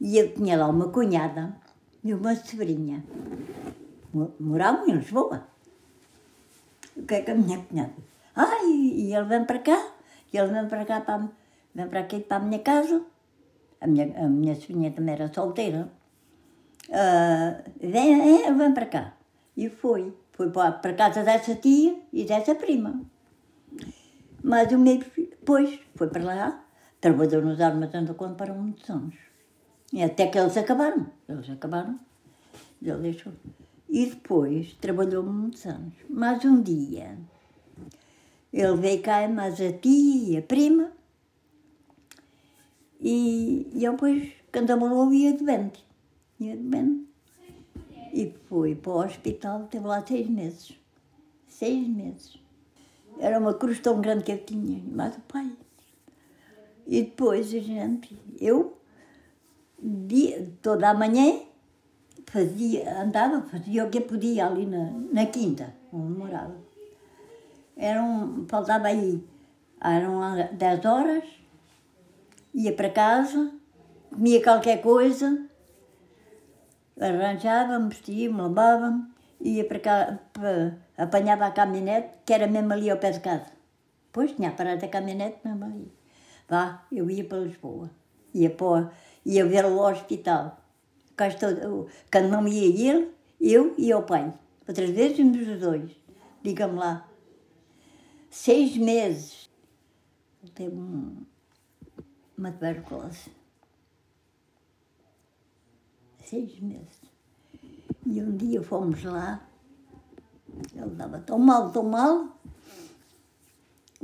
E 0.00 0.18
eu 0.18 0.34
tinha 0.34 0.56
lá 0.56 0.66
uma 0.66 0.88
cunhada 0.88 1.54
e 2.02 2.12
uma 2.12 2.34
sobrinha. 2.34 3.04
Mo- 4.12 4.34
Moravam 4.40 4.88
em 4.88 4.92
Lisboa. 4.92 5.44
O 6.96 7.02
que 7.02 7.14
é 7.14 7.20
que 7.22 7.30
a 7.30 7.34
minha 7.34 7.58
cunhada? 7.58 7.92
Ai, 8.34 8.66
e 8.66 9.14
ele 9.14 9.24
vem 9.26 9.44
para 9.44 9.58
cá, 9.60 9.86
e 10.32 10.36
ele 10.38 10.52
vem 10.52 10.66
para 10.68 10.84
cá, 10.84 11.00
para, 11.00 11.28
vem 11.74 11.88
para 11.88 12.00
aqui, 12.00 12.20
para 12.20 12.36
a 12.38 12.40
minha 12.40 12.58
casa. 12.58 13.02
A 13.80 13.86
minha, 13.86 14.12
a 14.18 14.28
minha 14.28 14.54
sobrinha 14.56 14.90
também 14.90 15.14
era 15.14 15.32
solteira. 15.32 15.88
Ah, 16.92 17.58
vem, 17.80 18.42
é, 18.44 18.52
vem 18.52 18.72
para 18.74 18.86
cá. 18.86 19.12
E 19.56 19.68
foi. 19.68 20.12
Foi 20.32 20.50
para, 20.50 20.72
para 20.72 20.90
a 20.90 20.94
casa 20.94 21.22
dessa 21.22 21.54
tia 21.54 21.96
e 22.12 22.24
dessa 22.24 22.54
prima. 22.54 23.00
Mas 24.42 24.72
o 24.72 24.84
filho, 25.10 25.30
depois, 25.30 25.80
foi 25.94 26.08
para 26.08 26.24
lá, 26.24 26.64
trabalhou 27.00 27.42
nos 27.42 27.60
armazéns 27.60 28.06
da 28.08 28.14
Conde 28.14 28.34
para 28.34 28.54
muitos 28.54 28.88
anos. 28.88 29.14
E 29.92 30.02
até 30.02 30.26
que 30.26 30.38
eles 30.38 30.56
acabaram. 30.56 31.06
Eles 31.28 31.48
acabaram. 31.50 31.98
Ele 32.80 32.98
deixou. 32.98 33.32
E 33.88 34.06
depois 34.06 34.74
trabalhou 34.74 35.22
muitos 35.22 35.64
anos. 35.66 35.94
Mas 36.08 36.44
um 36.44 36.62
dia, 36.62 37.18
ele 38.52 38.76
veio 38.76 39.02
cá, 39.02 39.26
mais 39.28 39.60
a 39.60 39.72
tia 39.72 40.40
a 40.40 40.42
prima, 40.42 40.92
e, 43.00 43.70
e 43.72 43.84
eu 43.84 43.92
depois, 43.92 44.32
quando 44.52 44.70
amorou, 44.70 45.12
ia 45.12 45.32
doente. 45.36 45.84
Ia 46.40 46.56
doente. 46.56 47.06
E 48.12 48.34
foi 48.48 48.74
para 48.74 48.92
o 48.92 49.04
hospital, 49.04 49.66
teve 49.70 49.86
lá 49.86 50.04
seis 50.04 50.28
meses. 50.28 50.78
Seis 51.46 51.86
meses. 51.86 52.38
Era 53.18 53.38
uma 53.38 53.54
cruz 53.54 53.80
tão 53.80 54.00
grande 54.00 54.24
que 54.24 54.32
eu 54.32 54.38
tinha, 54.38 54.82
mais 54.90 55.16
o 55.16 55.20
pai. 55.20 55.50
E 56.86 57.02
depois 57.02 57.48
a 57.48 57.58
gente, 57.58 58.18
eu, 58.40 58.78
dia, 59.82 60.48
toda 60.62 60.88
a 60.88 60.94
manhã, 60.94 61.40
fazia, 62.26 63.02
andava, 63.02 63.42
fazia 63.42 63.84
o 63.84 63.90
que 63.90 64.00
podia 64.00 64.46
ali 64.46 64.66
na, 64.66 64.90
na 65.12 65.26
quinta, 65.26 65.74
onde 65.92 66.18
morava. 66.18 66.56
Eram, 67.76 68.44
faltava 68.48 68.88
aí, 68.88 69.22
eram 69.80 70.18
lá 70.18 70.42
10 70.52 70.84
horas, 70.84 71.24
ia 72.54 72.72
para 72.72 72.90
casa, 72.90 73.52
comia 74.10 74.42
qualquer 74.42 74.80
coisa, 74.80 75.46
arranjava-me, 76.98 77.88
vestia-me, 77.88 78.36
lavava-me, 78.36 79.04
ia 79.40 79.64
para 79.64 79.78
cá, 79.78 80.18
para, 80.32 80.78
apanhava 80.98 81.46
a 81.46 81.52
caminhonete, 81.52 82.18
que 82.26 82.34
era 82.34 82.46
mesmo 82.46 82.72
ali 82.72 82.90
ao 82.90 82.98
pé 82.98 83.12
de 83.12 83.20
casa. 83.20 83.50
Depois 84.06 84.32
tinha 84.32 84.50
parado 84.50 84.84
a 84.84 84.88
caminhonete 84.88 85.38
mesmo 85.44 85.64
ali. 85.64 85.92
Vá, 86.48 86.86
eu 86.90 87.08
ia 87.10 87.24
para 87.24 87.38
Lisboa, 87.38 87.90
ia, 88.34 88.50
para, 88.50 88.90
ia 89.24 89.46
ver 89.46 89.64
o 89.64 89.78
hospital. 89.78 90.58
Quando 92.10 92.28
não 92.28 92.46
ia 92.48 92.90
ele, 92.90 93.14
eu 93.40 93.74
e 93.78 93.94
o 93.94 94.02
pai. 94.02 94.32
Outras 94.66 94.90
vezes 94.90 95.18
os 95.18 95.60
dois. 95.60 95.90
Diga-me 96.42 96.78
lá. 96.78 97.08
Seis 98.30 98.76
meses. 98.76 99.48
Teve 100.54 100.74
um, 100.74 101.24
uma 102.36 102.52
tuberculose. 102.52 103.30
Seis 106.24 106.58
meses. 106.60 107.00
E 108.06 108.22
um 108.22 108.36
dia 108.36 108.62
fomos 108.62 109.02
lá. 109.04 109.47
Ele 110.74 110.92
estava 110.92 111.18
tão 111.18 111.38
mal, 111.38 111.70
tão 111.70 111.84
mal, 111.84 112.38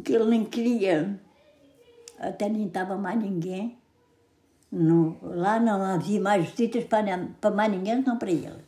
que 0.02 0.12
ele 0.12 0.24
nem 0.26 0.44
queria. 0.44 1.20
Até 2.18 2.48
nem 2.48 2.66
estava 2.66 2.96
mais 2.96 3.20
ninguém. 3.20 3.76
No, 4.70 5.16
lá 5.22 5.60
não 5.60 5.82
havia 5.82 6.20
mais 6.20 6.46
visitas 6.46 6.84
para, 6.84 7.28
para 7.40 7.54
mais 7.54 7.70
ninguém, 7.70 8.02
não 8.02 8.18
para 8.18 8.30
ele. 8.30 8.64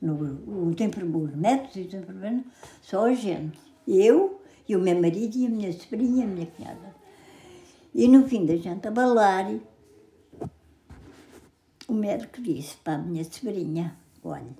No, 0.00 0.70
enfermeiros, 0.72 1.30
os 1.30 1.36
médicos 1.36 1.76
e 1.76 1.96
enfermeiros, 1.96 2.42
só 2.82 3.06
a 3.06 3.14
gente. 3.14 3.58
Eu 3.86 4.40
e 4.68 4.74
o 4.74 4.80
meu 4.80 5.00
marido 5.00 5.36
e 5.36 5.46
a 5.46 5.48
minha 5.48 5.72
sobrinha 5.72 6.24
e 6.24 6.26
a 6.26 6.26
minha 6.26 6.46
cunhada. 6.46 6.94
E 7.94 8.08
no 8.08 8.26
fim 8.26 8.46
da 8.46 8.56
gente 8.56 8.86
a 8.86 8.90
balar, 8.90 9.52
o 11.88 11.92
médico 11.92 12.40
disse 12.40 12.76
para 12.76 12.94
a 12.94 12.98
minha 12.98 13.24
sobrinha, 13.24 13.96
olha, 14.22 14.56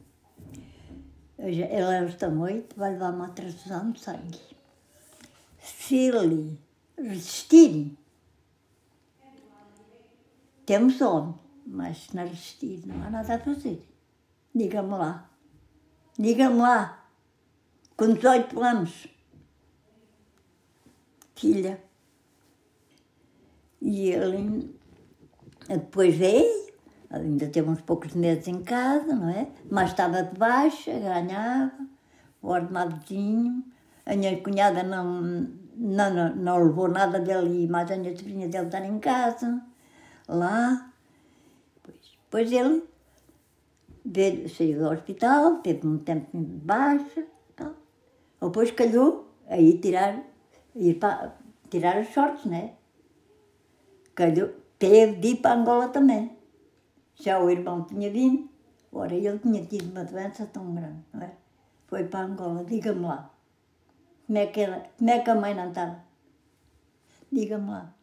esta 1.42 2.28
noite 2.28 2.68
vai 2.76 2.92
levar 2.92 3.14
uma 3.14 3.30
transfusão 3.30 3.90
de 3.92 4.00
sangue. 4.00 4.40
Se 5.62 5.94
ele 5.96 6.58
resistir, 6.98 7.96
temos 10.66 11.00
homem, 11.00 11.34
mas 11.66 12.04
se 12.04 12.16
não 12.16 12.26
resistir, 12.26 12.86
não 12.86 13.02
há 13.02 13.10
nada 13.10 13.34
a 13.34 13.38
fazer. 13.38 13.82
Diga-me 14.54 14.90
lá. 14.90 15.30
Diga-me 16.18 16.60
lá. 16.60 17.08
Com 17.96 18.12
18 18.14 18.62
anos. 18.62 19.06
Filha. 21.34 21.82
E 23.80 24.10
ele 24.10 24.78
depois 25.68 26.14
veio, 26.14 26.69
ainda 27.10 27.48
teve 27.48 27.68
uns 27.68 27.80
poucos 27.80 28.14
meses 28.14 28.46
em 28.46 28.62
casa, 28.62 29.14
não 29.14 29.28
é? 29.28 29.48
Mas 29.68 29.90
estava 29.90 30.22
de 30.22 30.38
baixa, 30.38 30.92
ganhava, 30.92 31.72
o 32.40 32.48
ordenadozinho. 32.48 33.64
A 34.06 34.14
minha 34.14 34.40
cunhada 34.40 34.82
não, 34.82 35.20
não, 35.76 36.14
não, 36.14 36.36
não 36.36 36.64
levou 36.64 36.88
nada 36.88 37.18
dele, 37.18 37.66
mas 37.68 37.90
a 37.90 37.96
minha 37.96 38.16
sobrinha 38.16 38.48
dele 38.48 38.66
está 38.66 38.84
em 38.84 38.98
casa, 38.98 39.60
lá. 40.28 40.92
Pois, 41.82 41.96
depois 42.22 42.52
ele 42.52 42.84
veio, 44.04 44.48
saiu 44.48 44.78
do 44.78 44.90
hospital, 44.90 45.56
teve 45.56 45.86
um 45.86 45.98
tempo 45.98 46.28
de 46.32 46.44
baixa, 46.44 47.26
tal. 47.56 47.74
Depois 48.40 48.70
calhou 48.70 49.28
aí 49.48 49.78
tirar, 49.78 50.22
ir 50.74 50.94
para, 50.94 51.36
tirar 51.68 52.00
os 52.00 52.08
shorts, 52.08 52.44
né? 52.44 52.74
Calhou, 54.14 54.50
teve 54.78 55.16
de 55.16 55.28
ir 55.28 55.36
para 55.36 55.54
Angola 55.54 55.88
também. 55.88 56.39
Já 57.20 57.38
o 57.38 57.50
irmão 57.50 57.84
tinha 57.84 58.10
vindo, 58.10 58.48
ora 58.90 59.14
ele 59.14 59.38
tinha 59.40 59.64
tido 59.66 59.90
uma 59.90 60.04
doença 60.04 60.46
tão 60.46 60.74
grande, 60.74 61.04
não 61.12 61.22
é? 61.22 61.34
Foi 61.86 62.04
para 62.04 62.24
Angola, 62.24 62.64
diga-me 62.64 63.02
lá. 63.02 63.30
Como 64.26 64.38
é, 64.38 64.46
que 64.46 64.60
ela, 64.60 64.88
como 64.96 65.10
é 65.10 65.18
que 65.18 65.30
a 65.30 65.34
mãe 65.34 65.54
não 65.54 65.68
estava? 65.68 66.02
Diga-me 67.30 67.68
lá. 67.68 67.94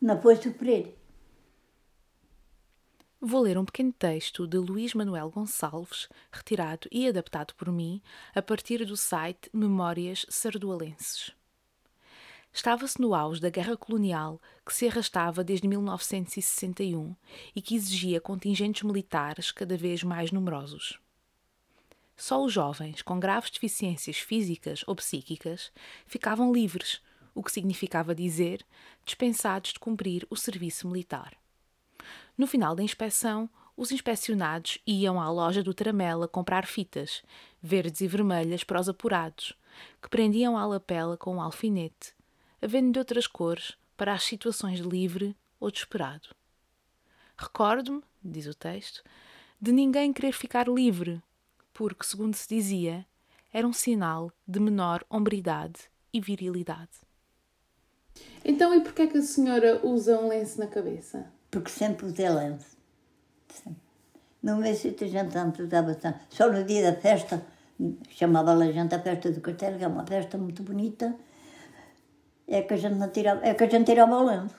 Não 0.00 0.22
foi 0.22 0.36
sofrer. 0.36 0.96
Vou 3.20 3.40
ler 3.40 3.58
um 3.58 3.64
pequeno 3.64 3.92
texto 3.92 4.46
de 4.46 4.58
Luís 4.58 4.94
Manuel 4.94 5.28
Gonçalves, 5.28 6.08
retirado 6.30 6.88
e 6.92 7.08
adaptado 7.08 7.52
por 7.56 7.72
mim 7.72 8.00
a 8.32 8.40
partir 8.40 8.84
do 8.84 8.96
site 8.96 9.50
Memórias 9.52 10.24
Sardualenses. 10.28 11.37
Estava-se 12.58 13.00
no 13.00 13.14
auge 13.14 13.40
da 13.40 13.50
guerra 13.50 13.76
colonial 13.76 14.42
que 14.66 14.74
se 14.74 14.88
arrastava 14.88 15.44
desde 15.44 15.68
1961 15.68 17.14
e 17.54 17.62
que 17.62 17.76
exigia 17.76 18.20
contingentes 18.20 18.82
militares 18.82 19.52
cada 19.52 19.76
vez 19.76 20.02
mais 20.02 20.32
numerosos. 20.32 20.98
Só 22.16 22.44
os 22.44 22.52
jovens 22.52 23.00
com 23.00 23.20
graves 23.20 23.52
deficiências 23.52 24.18
físicas 24.18 24.82
ou 24.88 24.96
psíquicas 24.96 25.70
ficavam 26.04 26.52
livres, 26.52 27.00
o 27.32 27.44
que 27.44 27.52
significava 27.52 28.12
dizer 28.12 28.66
dispensados 29.04 29.72
de 29.72 29.78
cumprir 29.78 30.26
o 30.28 30.34
serviço 30.34 30.88
militar. 30.88 31.34
No 32.36 32.48
final 32.48 32.74
da 32.74 32.82
inspeção, 32.82 33.48
os 33.76 33.92
inspecionados 33.92 34.80
iam 34.84 35.20
à 35.20 35.30
loja 35.30 35.62
do 35.62 35.72
Tramela 35.72 36.26
comprar 36.26 36.66
fitas, 36.66 37.22
verdes 37.62 38.00
e 38.00 38.08
vermelhas 38.08 38.64
para 38.64 38.80
os 38.80 38.88
apurados, 38.88 39.54
que 40.02 40.08
prendiam 40.08 40.58
à 40.58 40.66
lapela 40.66 41.16
com 41.16 41.36
um 41.36 41.40
alfinete, 41.40 42.17
havendo 42.60 42.92
de 42.92 42.98
outras 42.98 43.26
cores 43.26 43.76
para 43.96 44.12
as 44.12 44.22
situações 44.22 44.78
de 44.78 44.88
livre 44.88 45.36
ou 45.60 45.70
de 45.70 45.78
esperado. 45.78 46.28
Recordo-me, 47.36 48.02
diz 48.22 48.46
o 48.46 48.54
texto, 48.54 49.02
de 49.60 49.72
ninguém 49.72 50.12
querer 50.12 50.32
ficar 50.32 50.68
livre, 50.68 51.22
porque, 51.72 52.04
segundo 52.04 52.34
se 52.34 52.48
dizia, 52.48 53.06
era 53.52 53.66
um 53.66 53.72
sinal 53.72 54.32
de 54.46 54.60
menor 54.60 55.04
hombridade 55.08 55.90
e 56.12 56.20
virilidade. 56.20 56.90
Então, 58.44 58.74
e 58.74 58.80
porquê 58.80 59.02
é 59.02 59.06
que 59.06 59.18
a 59.18 59.22
senhora 59.22 59.80
usa 59.86 60.18
um 60.18 60.28
lenço 60.28 60.58
na 60.58 60.66
cabeça? 60.66 61.30
Porque 61.50 61.70
sempre 61.70 62.06
usei 62.06 62.28
lenço. 62.28 62.76
Sempre. 63.48 63.88
No 64.42 64.56
meu 64.56 64.74
sítio 64.74 65.06
a 65.06 65.10
gente 65.10 65.36
antes 65.36 65.60
usava 65.60 65.94
tanto. 65.94 66.20
Só 66.30 66.50
no 66.50 66.62
dia 66.64 66.92
da 66.92 67.00
festa, 67.00 67.44
chamava 68.10 68.52
a 68.52 68.72
gente 68.72 68.94
a 68.94 69.00
festa 69.00 69.30
do 69.30 69.40
castelo, 69.40 69.78
que 69.78 69.84
é 69.84 69.88
uma 69.88 70.06
festa 70.06 70.38
muito 70.38 70.62
bonita, 70.62 71.14
é 72.48 72.62
que 72.62 72.74
a 72.74 72.76
gente 72.76 72.94
não 72.94 73.10
tirava, 73.10 73.46
é 73.46 73.54
que 73.54 73.64
a 73.64 73.68
gente 73.68 73.86
tirava 73.86 74.16
o 74.16 74.24
lenço. 74.24 74.56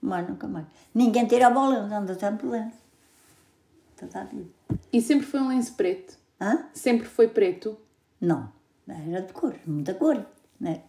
Mas 0.00 0.28
nunca 0.28 0.46
mais. 0.46 0.66
Ninguém 0.94 1.26
tirava 1.26 1.58
o 1.58 1.70
lenço, 1.70 1.94
anda 1.94 2.14
sempre 2.14 2.46
lenço. 2.46 2.78
Toda 3.96 4.20
a 4.20 4.24
vida. 4.24 4.50
E 4.92 5.00
sempre 5.00 5.26
foi 5.26 5.40
um 5.40 5.48
lenço 5.48 5.74
preto? 5.74 6.18
Hã? 6.40 6.66
Sempre 6.72 7.06
foi 7.06 7.28
preto? 7.28 7.76
Não. 8.20 8.52
Era 8.88 9.22
de 9.22 9.32
cor, 9.32 9.54
muita 9.66 9.94
cor. 9.94 10.24
Né? 10.60 10.82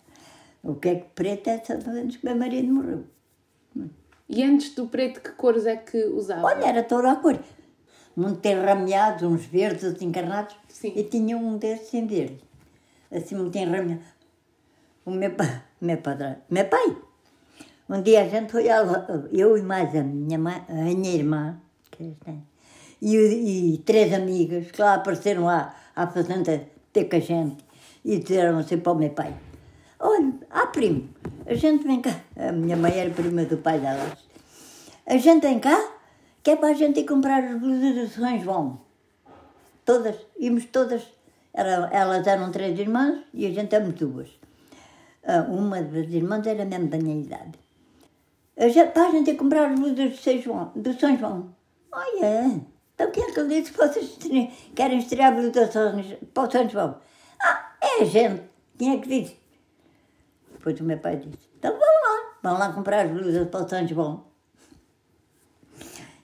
O 0.63 0.75
que 0.75 0.89
é 0.89 0.95
que 0.95 1.09
preto 1.15 1.49
é 1.49 1.63
só 1.63 1.73
antes 1.73 2.17
que 2.17 2.25
meu 2.25 2.35
marido 2.35 2.73
morreu. 2.73 3.05
E 4.27 4.43
antes 4.43 4.73
do 4.73 4.87
preto, 4.87 5.19
que 5.19 5.31
cores 5.31 5.65
é 5.65 5.75
que 5.75 6.05
usava? 6.05 6.47
Olha, 6.47 6.65
era 6.65 6.83
toda 6.83 7.11
a 7.11 7.15
cor. 7.17 7.37
Muito 8.15 8.45
enrameados, 8.45 9.23
uns 9.23 9.45
verdes, 9.45 9.83
outros 9.83 10.03
encarnados. 10.03 10.55
Sim. 10.69 10.93
E 10.95 11.03
tinha 11.03 11.37
um 11.37 11.57
desses 11.57 11.93
em 11.93 12.07
verde. 12.07 12.41
Assim, 13.11 13.35
muito 13.35 13.57
enrameado. 13.57 14.01
O 15.03 15.09
meu 15.09 15.31
pai, 15.31 15.63
meu 15.81 15.97
padrão, 15.97 16.35
meu 16.49 16.65
pai. 16.65 16.95
Um 17.89 18.01
dia 18.03 18.21
a 18.21 18.27
gente 18.27 18.51
foi, 18.51 18.69
à 18.69 18.83
eu 19.31 19.57
e 19.57 19.61
mais 19.63 19.95
a 19.95 20.03
minha, 20.03 20.37
mãe, 20.37 20.63
a 20.69 20.73
minha 20.73 21.11
irmã, 21.11 21.59
e, 23.01 23.15
e 23.15 23.77
três 23.79 24.13
amigas 24.13 24.69
que 24.71 24.79
lá 24.79 24.93
apareceram 24.93 25.45
lá 25.45 25.75
à 25.95 26.05
fazenda 26.05 26.67
ter 26.93 27.05
com 27.05 27.15
a 27.15 27.19
gente 27.19 27.65
e 28.05 28.19
disseram 28.19 28.59
assim 28.59 28.77
para 28.77 28.91
o 28.91 28.95
meu 28.95 29.09
pai: 29.09 29.35
Olha, 29.99 30.33
ah, 30.51 30.67
primo, 30.67 31.09
a 31.47 31.55
gente 31.55 31.83
vem 31.83 31.99
cá. 31.99 32.21
A 32.37 32.51
minha 32.51 32.77
mãe 32.77 32.99
era 32.99 33.09
prima 33.09 33.43
do 33.45 33.57
pai 33.57 33.79
delas. 33.79 34.19
A 35.07 35.17
gente 35.17 35.41
vem 35.41 35.59
cá, 35.59 35.77
que 36.43 36.51
é 36.51 36.55
para 36.55 36.69
a 36.69 36.73
gente 36.73 36.99
ir 36.99 37.05
comprar 37.05 37.43
as 37.43 37.59
blusas 37.59 37.95
de 37.95 38.07
São 38.07 38.39
João. 38.39 38.81
Todas, 39.83 40.15
íamos 40.39 40.65
todas. 40.65 41.01
Era, 41.53 41.89
elas 41.91 42.25
eram 42.27 42.51
três 42.51 42.79
irmãs 42.79 43.19
e 43.33 43.47
a 43.47 43.51
gente 43.51 43.73
éramos 43.75 43.95
duas. 43.95 44.40
Ah, 45.23 45.41
uma 45.49 45.81
das 45.81 46.09
irmãs 46.09 46.45
era 46.47 46.65
mesmo 46.65 46.87
da 46.87 46.97
minha 46.97 47.21
idade. 47.21 47.59
A 48.57 48.67
gente, 48.67 48.91
para 48.91 49.07
a 49.07 49.11
gente 49.11 49.33
comprar 49.35 49.71
as 49.71 49.79
blusas 49.79 50.11
de 50.11 50.17
São 50.17 50.37
João. 50.41 50.71
Do 50.75 50.99
São 50.99 51.17
João. 51.17 51.55
Oh, 51.93 52.23
é? 52.23 52.59
Então 52.95 53.11
quem 53.11 53.23
é 53.23 53.31
que 53.31 53.43
disse 53.47 53.71
que 53.71 53.77
vocês 53.77 54.17
querem 54.75 54.99
estrear 54.99 55.33
blusas 55.33 55.67
de 55.67 55.73
São- 55.73 56.03
para 56.33 56.47
o 56.47 56.51
São 56.51 56.69
João? 56.69 56.97
Ah, 57.41 57.71
é 57.81 58.01
a 58.01 58.05
gente. 58.05 58.41
Quem 58.77 58.93
é 58.95 58.99
que 58.99 59.07
disse? 59.09 59.37
Depois 60.53 60.79
o 60.79 60.83
meu 60.83 60.97
pai 60.99 61.17
disse, 61.17 61.49
então 61.57 61.71
vão 61.71 61.79
lá, 61.79 62.33
vão 62.43 62.57
lá 62.59 62.71
comprar 62.73 63.05
as 63.05 63.11
blusas 63.11 63.47
para 63.47 63.65
o 63.65 63.69
São 63.69 63.87
João. 63.87 64.23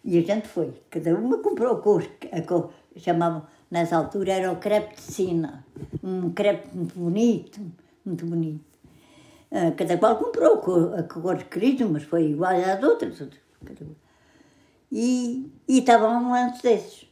E 0.04 0.18
a 0.18 0.22
gente 0.22 0.48
foi, 0.48 0.74
cada 0.90 1.14
uma 1.16 1.40
comprou 1.40 1.74
a 1.74 1.82
cor, 1.82 2.08
a 2.32 2.42
cor, 2.42 2.72
chamavam, 2.96 3.46
nessa 3.70 3.98
altura 3.98 4.34
era 4.34 4.52
o 4.52 4.56
crepe 4.58 4.96
de 4.96 5.02
sina, 5.02 5.66
um 6.04 6.32
crepe 6.32 6.70
muito 6.76 6.98
bonito, 6.98 7.60
muito 8.06 8.26
bonito. 8.26 8.77
Ah, 9.52 9.72
cada 9.72 9.98
qual 9.98 10.18
comprou 10.18 10.56
a 10.56 10.62
cor, 10.62 11.04
cor 11.04 11.44
querida, 11.44 11.86
mas 11.86 12.04
foi 12.04 12.32
igual 12.32 12.52
às 12.52 12.84
outras. 12.84 13.24
E, 14.92 15.52
e 15.68 15.80
estavam 15.80 16.24
um 16.24 16.32
lance 16.32 16.62
desses. 16.62 17.08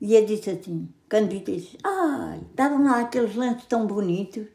E 0.00 0.14
eu 0.14 0.24
disse 0.24 0.50
assim, 0.50 0.88
quando 1.08 1.30
vi 1.30 1.40
disse, 1.40 1.78
ai, 1.82 2.40
estavam 2.50 2.82
lá 2.82 3.00
aqueles 3.00 3.34
lances 3.34 3.66
tão 3.66 3.86
bonitos, 3.86 4.46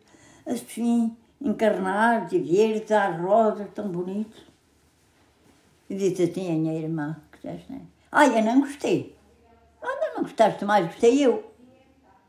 assim, 0.46 1.16
encarnados 1.42 2.34
e 2.34 2.40
verdes, 2.40 2.92
às 2.92 3.20
rosas, 3.20 3.68
tão 3.74 3.88
bonitos. 3.90 4.42
E 5.90 5.96
disse 5.96 6.24
assim 6.24 6.52
a 6.52 6.56
minha 6.56 6.80
irmã, 6.80 7.18
que 7.32 7.48
já 7.48 7.56
está, 7.56 7.76
ai, 8.12 8.38
eu 8.38 8.44
não 8.44 8.62
gostei. 8.62 9.16
Olha, 9.82 10.14
não 10.16 10.24
gostaste 10.24 10.66
mais, 10.66 10.86
gostei 10.88 11.26
eu. 11.26 11.52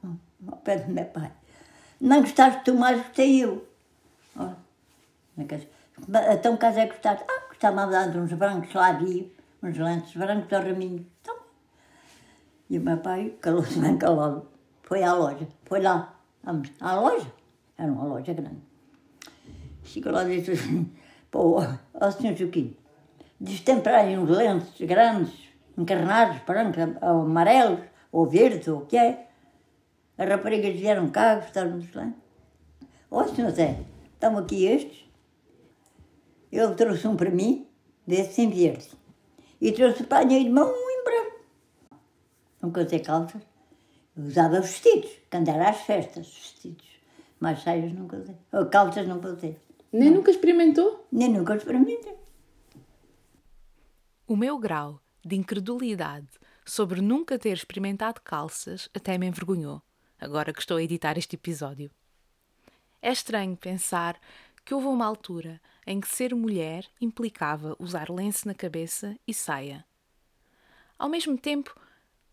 Hum, 0.05 0.16
Ao 0.47 0.57
pé 0.59 0.79
do 0.79 0.90
meu 0.90 1.05
pai. 1.05 1.33
Não 2.01 2.21
gostaste 2.23 2.64
tu 2.64 2.75
mais, 2.75 3.03
gostei 3.03 3.45
eu. 3.45 3.69
Na 5.40 5.46
casa. 5.46 5.66
Então, 6.33 6.57
caso 6.59 6.79
é 6.81 6.87
gostaste? 6.87 7.24
Ah, 7.26 7.48
gostava 7.48 8.09
de 8.09 8.18
uns 8.18 8.33
brancos 8.35 8.74
lá 8.74 8.88
havia, 8.88 9.26
uns 9.62 9.79
lances 9.79 10.14
brancos 10.14 10.53
ao 10.53 10.62
raminho. 10.62 11.07
Então, 11.20 11.37
e 12.68 12.79
o 12.79 12.81
meu 12.83 12.98
pai 12.98 13.35
calou-se 13.40 13.79
bem 13.81 13.96
calado. 13.96 14.46
Foi 14.83 15.03
à 15.03 15.14
loja, 15.14 15.48
foi 15.64 15.81
lá, 15.81 16.14
vamos, 16.44 16.70
à 16.79 16.94
loja. 16.94 17.33
Era 17.79 17.90
uma 17.90 18.05
loja 18.05 18.35
grande. 18.35 18.61
Chegou 19.83 20.12
lá 20.12 20.29
e 20.29 20.40
disse 20.40 20.53
assim, 20.53 20.92
pô, 21.31 21.62
ó 21.94 22.11
senhor 22.11 22.37
Joaquim, 22.37 22.76
diz 23.40 23.61
tem 23.61 23.81
para 23.81 23.98
aí 24.00 24.18
uns 24.18 24.29
lenços 24.29 24.79
grandes, 24.87 25.33
encarnados, 25.79 26.42
brancos, 26.42 26.76
ou 27.00 27.22
amarelos, 27.22 27.81
ou 28.12 28.26
verdes, 28.26 28.68
ou 28.68 28.81
o 28.81 28.87
que 28.87 28.98
é. 28.98 29.29
As 30.18 30.29
raparigas 30.29 30.76
vieram 30.76 31.09
cá, 31.09 31.37
gostaram 31.37 31.79
dos 31.79 31.94
lenços. 31.94 32.20
Ó 33.11 33.26
senhor 33.26 33.50
Zé, 33.53 33.81
estão 34.12 34.37
aqui 34.37 34.66
estes. 34.66 35.10
Ele 36.50 36.74
trouxe 36.74 37.06
um 37.06 37.16
para 37.16 37.30
mim, 37.30 37.66
desse 38.06 38.42
em 38.42 38.50
verde. 38.50 38.88
E 39.60 39.72
trouxe 39.72 40.04
para 40.04 40.22
a 40.22 40.26
minha 40.26 40.40
irmã 40.40 40.64
um 40.64 40.90
em 40.90 41.04
branco. 41.04 41.44
Nunca 42.62 42.82
usei 42.82 43.00
calças. 43.00 43.42
Eu 44.16 44.24
usava 44.24 44.60
vestidos, 44.60 45.10
quando 45.30 45.48
era 45.48 45.70
às 45.70 45.80
festas, 45.82 46.26
vestidos. 46.26 46.86
Mas 47.38 47.62
saias 47.62 47.92
nunca 47.92 48.16
usei. 48.16 48.36
Ou 48.52 48.66
calças 48.66 49.06
nunca 49.06 49.28
usei. 49.28 49.56
Nem 49.92 50.10
nunca 50.10 50.30
experimentou? 50.30 51.06
Nem 51.10 51.28
nunca 51.28 51.56
experimentei. 51.56 52.14
O 54.26 54.36
meu 54.36 54.58
grau 54.58 55.00
de 55.24 55.36
incredulidade 55.36 56.28
sobre 56.64 57.00
nunca 57.00 57.38
ter 57.38 57.52
experimentado 57.52 58.20
calças 58.20 58.88
até 58.94 59.18
me 59.18 59.26
envergonhou, 59.26 59.82
agora 60.20 60.52
que 60.52 60.60
estou 60.60 60.76
a 60.76 60.82
editar 60.82 61.18
este 61.18 61.34
episódio. 61.34 61.90
É 63.02 63.10
estranho 63.10 63.56
pensar 63.56 64.20
que 64.64 64.72
houve 64.72 64.86
uma 64.86 65.06
altura 65.06 65.60
em 65.90 66.00
que 66.00 66.07
ser 66.07 66.33
mulher 66.37 66.87
implicava 67.00 67.74
usar 67.76 68.09
lenço 68.09 68.46
na 68.46 68.55
cabeça 68.55 69.18
e 69.26 69.35
saia. 69.35 69.85
Ao 70.96 71.09
mesmo 71.09 71.37
tempo, 71.37 71.74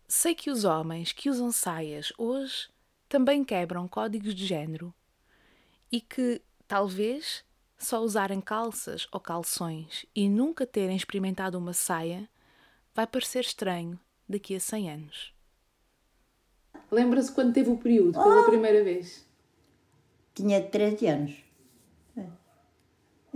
sei 0.06 0.32
que 0.32 0.48
os 0.48 0.62
homens 0.62 1.10
que 1.10 1.28
usam 1.28 1.50
saias 1.50 2.12
hoje 2.16 2.68
também 3.08 3.42
quebram 3.42 3.88
códigos 3.88 4.32
de 4.32 4.46
género 4.46 4.94
e 5.90 6.00
que, 6.00 6.40
talvez, 6.68 7.44
só 7.76 8.00
usarem 8.00 8.40
calças 8.40 9.08
ou 9.10 9.18
calções 9.18 10.06
e 10.14 10.28
nunca 10.28 10.64
terem 10.64 10.96
experimentado 10.96 11.58
uma 11.58 11.72
saia 11.72 12.30
vai 12.94 13.08
parecer 13.08 13.40
estranho 13.40 13.98
daqui 14.28 14.54
a 14.54 14.60
100 14.60 14.90
anos. 14.92 15.34
Lembra-se 16.92 17.32
quando 17.32 17.52
teve 17.52 17.70
o 17.70 17.76
período 17.76 18.12
pela 18.12 18.46
primeira 18.46 18.84
vez? 18.84 19.26
Tinha 20.32 20.62
13 20.62 21.06
anos. 21.08 21.47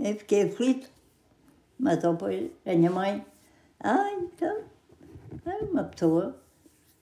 Eu 0.03 0.15
fiquei 0.17 0.43
aflito. 0.43 0.89
Mas 1.79 1.97
depois 1.99 2.51
a 2.65 2.75
minha 2.75 2.91
mãe, 2.91 3.25
ah, 3.79 4.11
então, 4.11 4.61
é 5.45 5.63
uma 5.63 5.83
pessoa, 5.85 6.35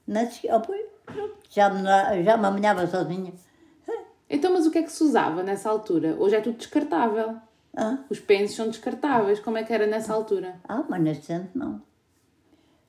nasce, 0.07 0.47
oh, 0.51 0.61
pois, 0.61 0.85
pronto, 1.05 1.35
já 1.49 1.69
me, 1.69 1.83
já 2.23 2.37
me 2.37 2.45
amanhava 2.45 2.85
sozinha. 2.87 3.33
Então, 4.29 4.53
mas 4.53 4.65
o 4.65 4.71
que 4.71 4.77
é 4.77 4.83
que 4.83 4.91
se 4.91 5.03
usava 5.03 5.43
nessa 5.43 5.69
altura? 5.69 6.15
Hoje 6.17 6.35
é 6.35 6.41
tudo 6.41 6.57
descartável. 6.57 7.35
Ah, 7.75 7.97
Os 8.09 8.19
pensos 8.19 8.55
são 8.55 8.69
descartáveis. 8.69 9.41
Como 9.41 9.57
é 9.57 9.63
que 9.63 9.73
era 9.73 9.85
nessa 9.85 10.13
altura? 10.13 10.59
ah 10.69 10.85
mas 10.87 11.01
nesse 11.01 11.49
não. 11.53 11.81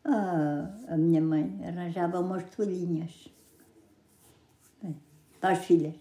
Ah, 0.04 0.70
a 0.88 0.96
minha 0.96 1.20
mãe 1.20 1.60
arranjava 1.66 2.20
umas 2.20 2.44
toalhinhas 2.44 3.28
para 5.40 5.50
as 5.50 5.64
filhas. 5.64 5.94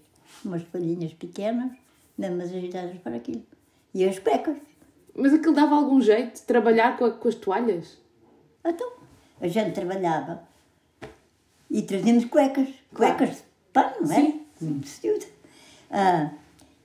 Umas 0.46 0.64
toalhinhas 0.66 1.14
pequenas, 1.14 1.72
mesmo 2.18 2.42
ajeitadas 2.44 2.98
para 3.00 3.16
aquilo. 3.16 3.44
E 3.94 4.06
as 4.08 4.18
pecas. 4.20 4.58
Mas 5.16 5.34
aquilo 5.34 5.54
dava 5.54 5.76
algum 5.76 6.00
jeito 6.02 6.36
de 6.36 6.42
trabalhar 6.44 6.98
com, 6.98 7.06
a- 7.06 7.12
com 7.12 7.28
as 7.28 7.36
toalhas? 7.36 7.98
Então, 8.66 8.92
a 9.42 9.48
gente 9.48 9.74
trabalhava 9.74 10.44
E 11.70 11.82
trazíamos 11.84 12.26
cuecas, 12.26 12.68
cuecas 12.94 13.30
de 13.38 13.44
pano, 13.74 13.96
não 14.02 14.12
é? 14.16 14.34
Muito 14.60 14.86
vestido. 14.86 15.26
Ah, 15.90 16.30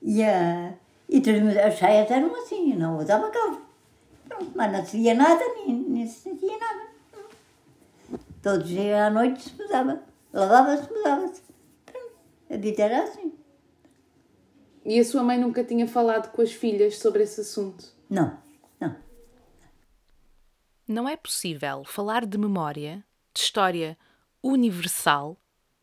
e, 0.00 0.22
ah, 0.22 0.72
e 1.08 1.20
trazíamos, 1.20 1.56
as 1.56 1.76
saias 1.78 2.08
eram 2.10 2.34
assim, 2.36 2.74
não 2.74 2.96
usava 2.98 3.28
calça. 3.30 3.60
Pronto, 4.28 4.50
mas 4.54 4.72
não 4.72 4.84
se 4.86 4.96
via 4.96 5.14
nada, 5.14 5.42
nem, 5.56 5.74
nem 5.74 6.06
se 6.06 6.20
sentia 6.20 6.56
nada. 6.58 6.86
Todos 8.42 8.62
os 8.64 8.68
dias 8.68 8.98
à 9.00 9.10
noite 9.10 9.42
se 9.42 9.60
mudava. 9.60 10.00
Lavava-se, 10.32 10.92
mudava-se. 10.92 11.42
Pronto, 11.84 12.12
a 12.50 12.56
vida 12.56 12.82
era 12.84 13.02
assim. 13.02 13.32
E 14.88 15.00
a 15.00 15.04
sua 15.04 15.24
mãe 15.24 15.36
nunca 15.36 15.64
tinha 15.64 15.88
falado 15.88 16.30
com 16.30 16.40
as 16.40 16.52
filhas 16.52 16.98
sobre 16.98 17.24
esse 17.24 17.40
assunto? 17.40 17.92
Não, 18.08 18.40
não. 18.78 18.96
Não 20.86 21.08
é 21.08 21.16
possível 21.16 21.84
falar 21.84 22.24
de 22.24 22.38
memória, 22.38 23.04
de 23.34 23.40
história 23.40 23.98
universal 24.40 25.36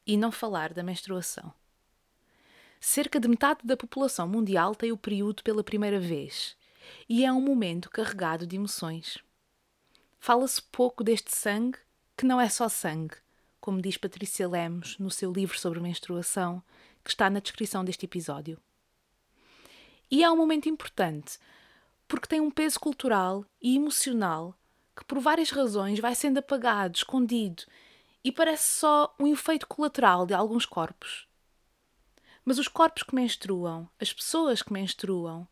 e 0.07 0.15
não 0.15 0.31
falar 0.31 0.73
da 0.73 0.81
menstruação. 0.81 1.53
Cerca 2.79 3.19
de 3.19 3.27
metade 3.27 3.59
da 3.65 3.75
população 3.75 4.25
mundial 4.25 4.73
tem 4.73 4.93
o 4.93 4.97
período 4.97 5.43
pela 5.43 5.65
primeira 5.65 5.99
vez 5.99 6.55
e 7.09 7.25
é 7.25 7.31
um 7.31 7.41
momento 7.41 7.89
carregado 7.89 8.47
de 8.47 8.55
emoções. 8.55 9.17
Fala-se 10.17 10.61
pouco 10.61 11.03
deste 11.03 11.35
sangue, 11.35 11.77
que 12.15 12.25
não 12.25 12.39
é 12.39 12.47
só 12.47 12.69
sangue, 12.69 13.17
como 13.59 13.81
diz 13.81 13.97
Patrícia 13.97 14.47
Lemos 14.47 14.97
no 14.97 15.11
seu 15.11 15.29
livro 15.29 15.59
sobre 15.59 15.81
menstruação, 15.81 16.63
que 17.03 17.09
está 17.09 17.29
na 17.29 17.41
descrição 17.41 17.83
deste 17.83 18.05
episódio. 18.05 18.57
E 20.13 20.23
é 20.23 20.29
um 20.29 20.37
momento 20.37 20.69
importante, 20.69 21.39
porque 22.07 22.27
tem 22.27 22.39
um 22.39 22.51
peso 22.51 22.79
cultural 22.79 23.43
e 23.59 23.75
emocional 23.75 24.55
que, 24.95 25.03
por 25.03 25.19
várias 25.19 25.49
razões, 25.49 25.97
vai 25.99 26.13
sendo 26.13 26.37
apagado, 26.37 26.95
escondido 26.95 27.63
e 28.23 28.31
parece 28.31 28.75
só 28.77 29.15
um 29.19 29.25
efeito 29.25 29.65
colateral 29.65 30.27
de 30.27 30.35
alguns 30.35 30.67
corpos. 30.67 31.27
Mas 32.45 32.59
os 32.59 32.67
corpos 32.67 33.01
que 33.01 33.15
menstruam, 33.15 33.89
as 33.99 34.13
pessoas 34.13 34.61
que 34.61 34.71
menstruam, 34.71 35.47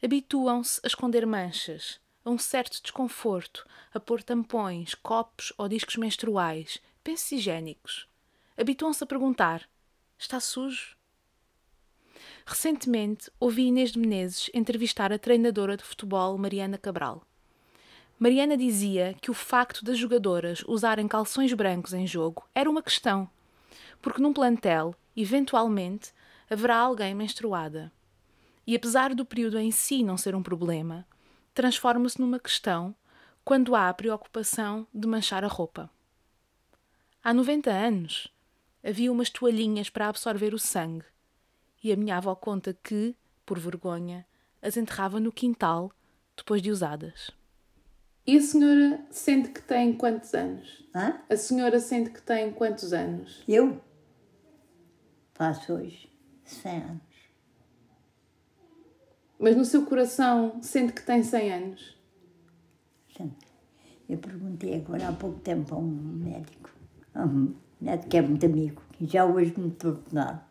habituam-se 0.00 0.80
a 0.84 0.86
esconder 0.86 1.26
manchas, 1.26 1.98
a 2.24 2.30
um 2.30 2.38
certo 2.38 2.80
desconforto, 2.80 3.66
a 3.92 3.98
pôr 3.98 4.22
tampões, 4.22 4.94
copos 4.94 5.52
ou 5.58 5.68
discos 5.68 5.96
menstruais, 5.96 6.80
pensos 7.02 7.32
higiênicos. 7.32 8.06
Habituam-se 8.56 9.02
a 9.02 9.06
perguntar: 9.08 9.68
está 10.16 10.38
sujo? 10.38 10.95
Recentemente 12.48 13.28
ouvi 13.40 13.62
Inês 13.66 13.90
de 13.90 13.98
Menezes 13.98 14.48
entrevistar 14.54 15.12
a 15.12 15.18
treinadora 15.18 15.76
de 15.76 15.82
futebol 15.82 16.38
Mariana 16.38 16.78
Cabral. 16.78 17.24
Mariana 18.20 18.56
dizia 18.56 19.16
que 19.20 19.32
o 19.32 19.34
facto 19.34 19.84
das 19.84 19.98
jogadoras 19.98 20.62
usarem 20.68 21.08
calções 21.08 21.52
brancos 21.52 21.92
em 21.92 22.06
jogo 22.06 22.48
era 22.54 22.70
uma 22.70 22.84
questão, 22.84 23.28
porque 24.00 24.22
num 24.22 24.32
plantel, 24.32 24.94
eventualmente, 25.16 26.12
haverá 26.48 26.76
alguém 26.76 27.16
menstruada. 27.16 27.92
E 28.64 28.76
apesar 28.76 29.12
do 29.12 29.24
período 29.24 29.58
em 29.58 29.72
si 29.72 30.04
não 30.04 30.16
ser 30.16 30.36
um 30.36 30.42
problema, 30.42 31.04
transforma-se 31.52 32.20
numa 32.20 32.38
questão 32.38 32.94
quando 33.44 33.74
há 33.74 33.88
a 33.88 33.94
preocupação 33.94 34.86
de 34.94 35.08
manchar 35.08 35.44
a 35.44 35.48
roupa. 35.48 35.90
Há 37.24 37.34
90 37.34 37.72
anos 37.72 38.28
havia 38.84 39.10
umas 39.10 39.30
toalhinhas 39.30 39.90
para 39.90 40.08
absorver 40.08 40.54
o 40.54 40.60
sangue, 40.60 41.04
e 41.82 41.92
a 41.92 41.96
minha 41.96 42.16
avó 42.16 42.34
conta 42.34 42.76
que, 42.82 43.14
por 43.44 43.58
vergonha, 43.58 44.26
as 44.62 44.76
enterrava 44.76 45.20
no 45.20 45.32
quintal 45.32 45.92
depois 46.36 46.60
de 46.60 46.70
usadas. 46.70 47.30
E 48.26 48.36
a 48.36 48.40
senhora 48.40 49.06
sente 49.10 49.50
que 49.50 49.62
tem 49.62 49.92
quantos 49.92 50.34
anos? 50.34 50.84
Hã? 50.94 51.20
A 51.30 51.36
senhora 51.36 51.78
sente 51.78 52.10
que 52.10 52.20
tem 52.20 52.50
quantos 52.52 52.92
anos? 52.92 53.44
Eu 53.46 53.80
faço 55.34 55.74
hoje 55.74 56.10
100 56.44 56.76
anos. 56.76 57.02
Mas 59.38 59.56
no 59.56 59.64
seu 59.64 59.86
coração 59.86 60.60
sente 60.62 60.92
que 60.92 61.02
tem 61.02 61.22
100 61.22 61.52
anos? 61.52 61.96
Gente, 63.08 63.46
eu 64.08 64.18
perguntei 64.18 64.74
agora 64.74 65.08
há 65.08 65.12
pouco 65.12 65.38
tempo 65.40 65.74
a 65.74 65.78
um 65.78 65.86
médico, 65.86 66.70
a 67.14 67.24
um 67.24 67.54
médico 67.80 68.08
que 68.08 68.16
é 68.16 68.22
muito 68.22 68.44
amigo, 68.44 68.82
que 68.92 69.06
já 69.06 69.24
hoje 69.24 69.54
me 69.56 69.70
que 69.70 70.44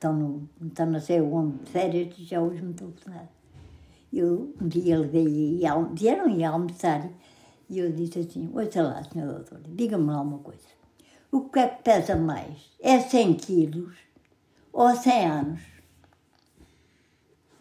estão, 0.00 0.14
no, 0.14 0.48
estão 0.66 0.86
não 0.86 1.00
sei 1.00 1.20
onde, 1.20 1.58
de 1.58 1.70
férias, 1.70 2.14
já 2.16 2.40
hoje 2.40 2.62
me 2.62 2.72
telefonaram. 2.72 3.28
Eu 4.10 4.54
um 4.60 4.66
dia 4.66 4.98
levei, 4.98 5.60
vieram 5.94 6.28
ir 6.30 6.44
almoçar 6.44 7.08
e 7.68 7.78
eu 7.78 7.92
disse 7.92 8.20
assim, 8.20 8.50
ouça 8.52 8.82
lá, 8.82 9.04
senhora 9.04 9.34
doutora, 9.34 9.62
diga-me 9.68 10.06
lá 10.06 10.22
uma 10.22 10.38
coisa. 10.38 10.66
O 11.30 11.42
que 11.42 11.60
é 11.60 11.68
que 11.68 11.82
pesa 11.84 12.16
mais? 12.16 12.70
É 12.80 12.98
100 12.98 13.34
quilos 13.34 13.94
ou 14.72 14.90
100 14.90 15.26
anos? 15.26 15.60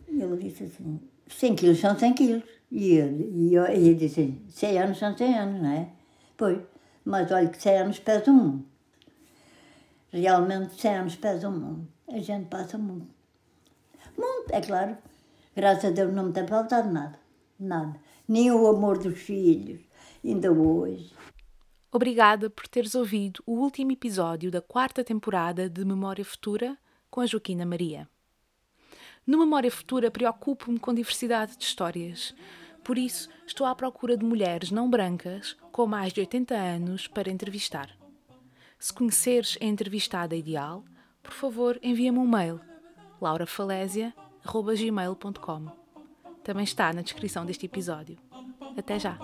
E 0.08 0.22
ele 0.22 0.38
disse 0.38 0.64
assim, 0.64 1.00
100 1.28 1.56
quilos 1.56 1.80
são 1.80 2.00
100 2.00 2.14
quilos. 2.14 2.44
E 2.72 2.94
ele, 2.94 3.30
e 3.32 3.54
eu, 3.54 3.66
e 3.66 3.90
ele 3.90 3.96
disse 3.96 4.22
assim, 4.22 4.42
100 4.50 4.80
anos 4.80 4.98
são 4.98 5.16
100 5.16 5.38
anos, 5.38 5.62
não 5.62 5.72
é? 5.72 5.90
Pois, 6.36 6.60
mas 7.06 7.32
olha 7.32 7.50
que 7.50 7.62
100 7.62 7.78
anos 7.78 8.00
pesam 8.00 8.34
muito. 8.34 8.66
Realmente 10.12 10.82
100 10.82 10.96
anos 10.96 11.16
pesam 11.16 11.52
muito. 11.52 11.99
A 12.12 12.20
gente 12.20 12.48
passa 12.48 12.78
muito. 12.78 13.14
Muito, 14.18 14.52
é 14.52 14.62
claro. 14.62 14.98
Graças 15.56 15.86
a 15.86 15.90
Deus 15.92 16.14
não 16.14 16.26
me 16.26 16.34
tem 16.34 16.48
faltado 16.48 16.92
nada. 16.92 17.20
Nada. 17.60 18.00
Nem 18.28 18.52
o 18.52 18.68
amor 18.68 18.98
dos 18.98 19.20
filhos, 19.20 19.82
ainda 20.24 20.52
hoje. 20.52 21.14
Obrigada 21.92 22.50
por 22.50 22.68
teres 22.68 22.96
ouvido 22.96 23.44
o 23.46 23.54
último 23.54 23.92
episódio 23.92 24.50
da 24.52 24.62
quarta 24.62 25.04
temporada 25.04 25.70
de 25.70 25.84
Memória 25.86 26.24
Futura 26.24 26.78
com 27.10 27.22
a 27.22 27.26
Joaquina 27.26 27.66
Maria. 27.66 28.08
No 29.26 29.38
Memória 29.40 29.72
Futura 29.72 30.10
preocupo-me 30.10 30.80
com 30.80 30.94
diversidade 30.94 31.58
de 31.58 31.64
histórias. 31.64 32.34
Por 32.84 32.98
isso, 32.98 33.30
estou 33.46 33.68
à 33.68 33.76
procura 33.76 34.18
de 34.18 34.26
mulheres 34.26 34.72
não 34.72 34.90
brancas 34.90 35.56
com 35.72 35.86
mais 35.86 36.12
de 36.14 36.22
80 36.22 36.56
anos 36.56 37.08
para 37.08 37.30
entrevistar. 37.30 37.96
Se 38.80 38.94
conheceres 38.94 39.58
a 39.62 39.66
entrevistada 39.66 40.36
ideal, 40.36 40.84
por 41.22 41.34
favor, 41.34 41.78
envia-me 41.82 42.20
um 42.20 42.28
mail 42.28 42.62
laurafalésia.gmail.com 43.22 45.66
Também 46.44 46.64
está 46.64 46.94
na 46.94 47.02
descrição 47.02 47.46
deste 47.46 47.66
episódio. 47.66 48.18
Até 48.78 49.00
já! 49.00 49.18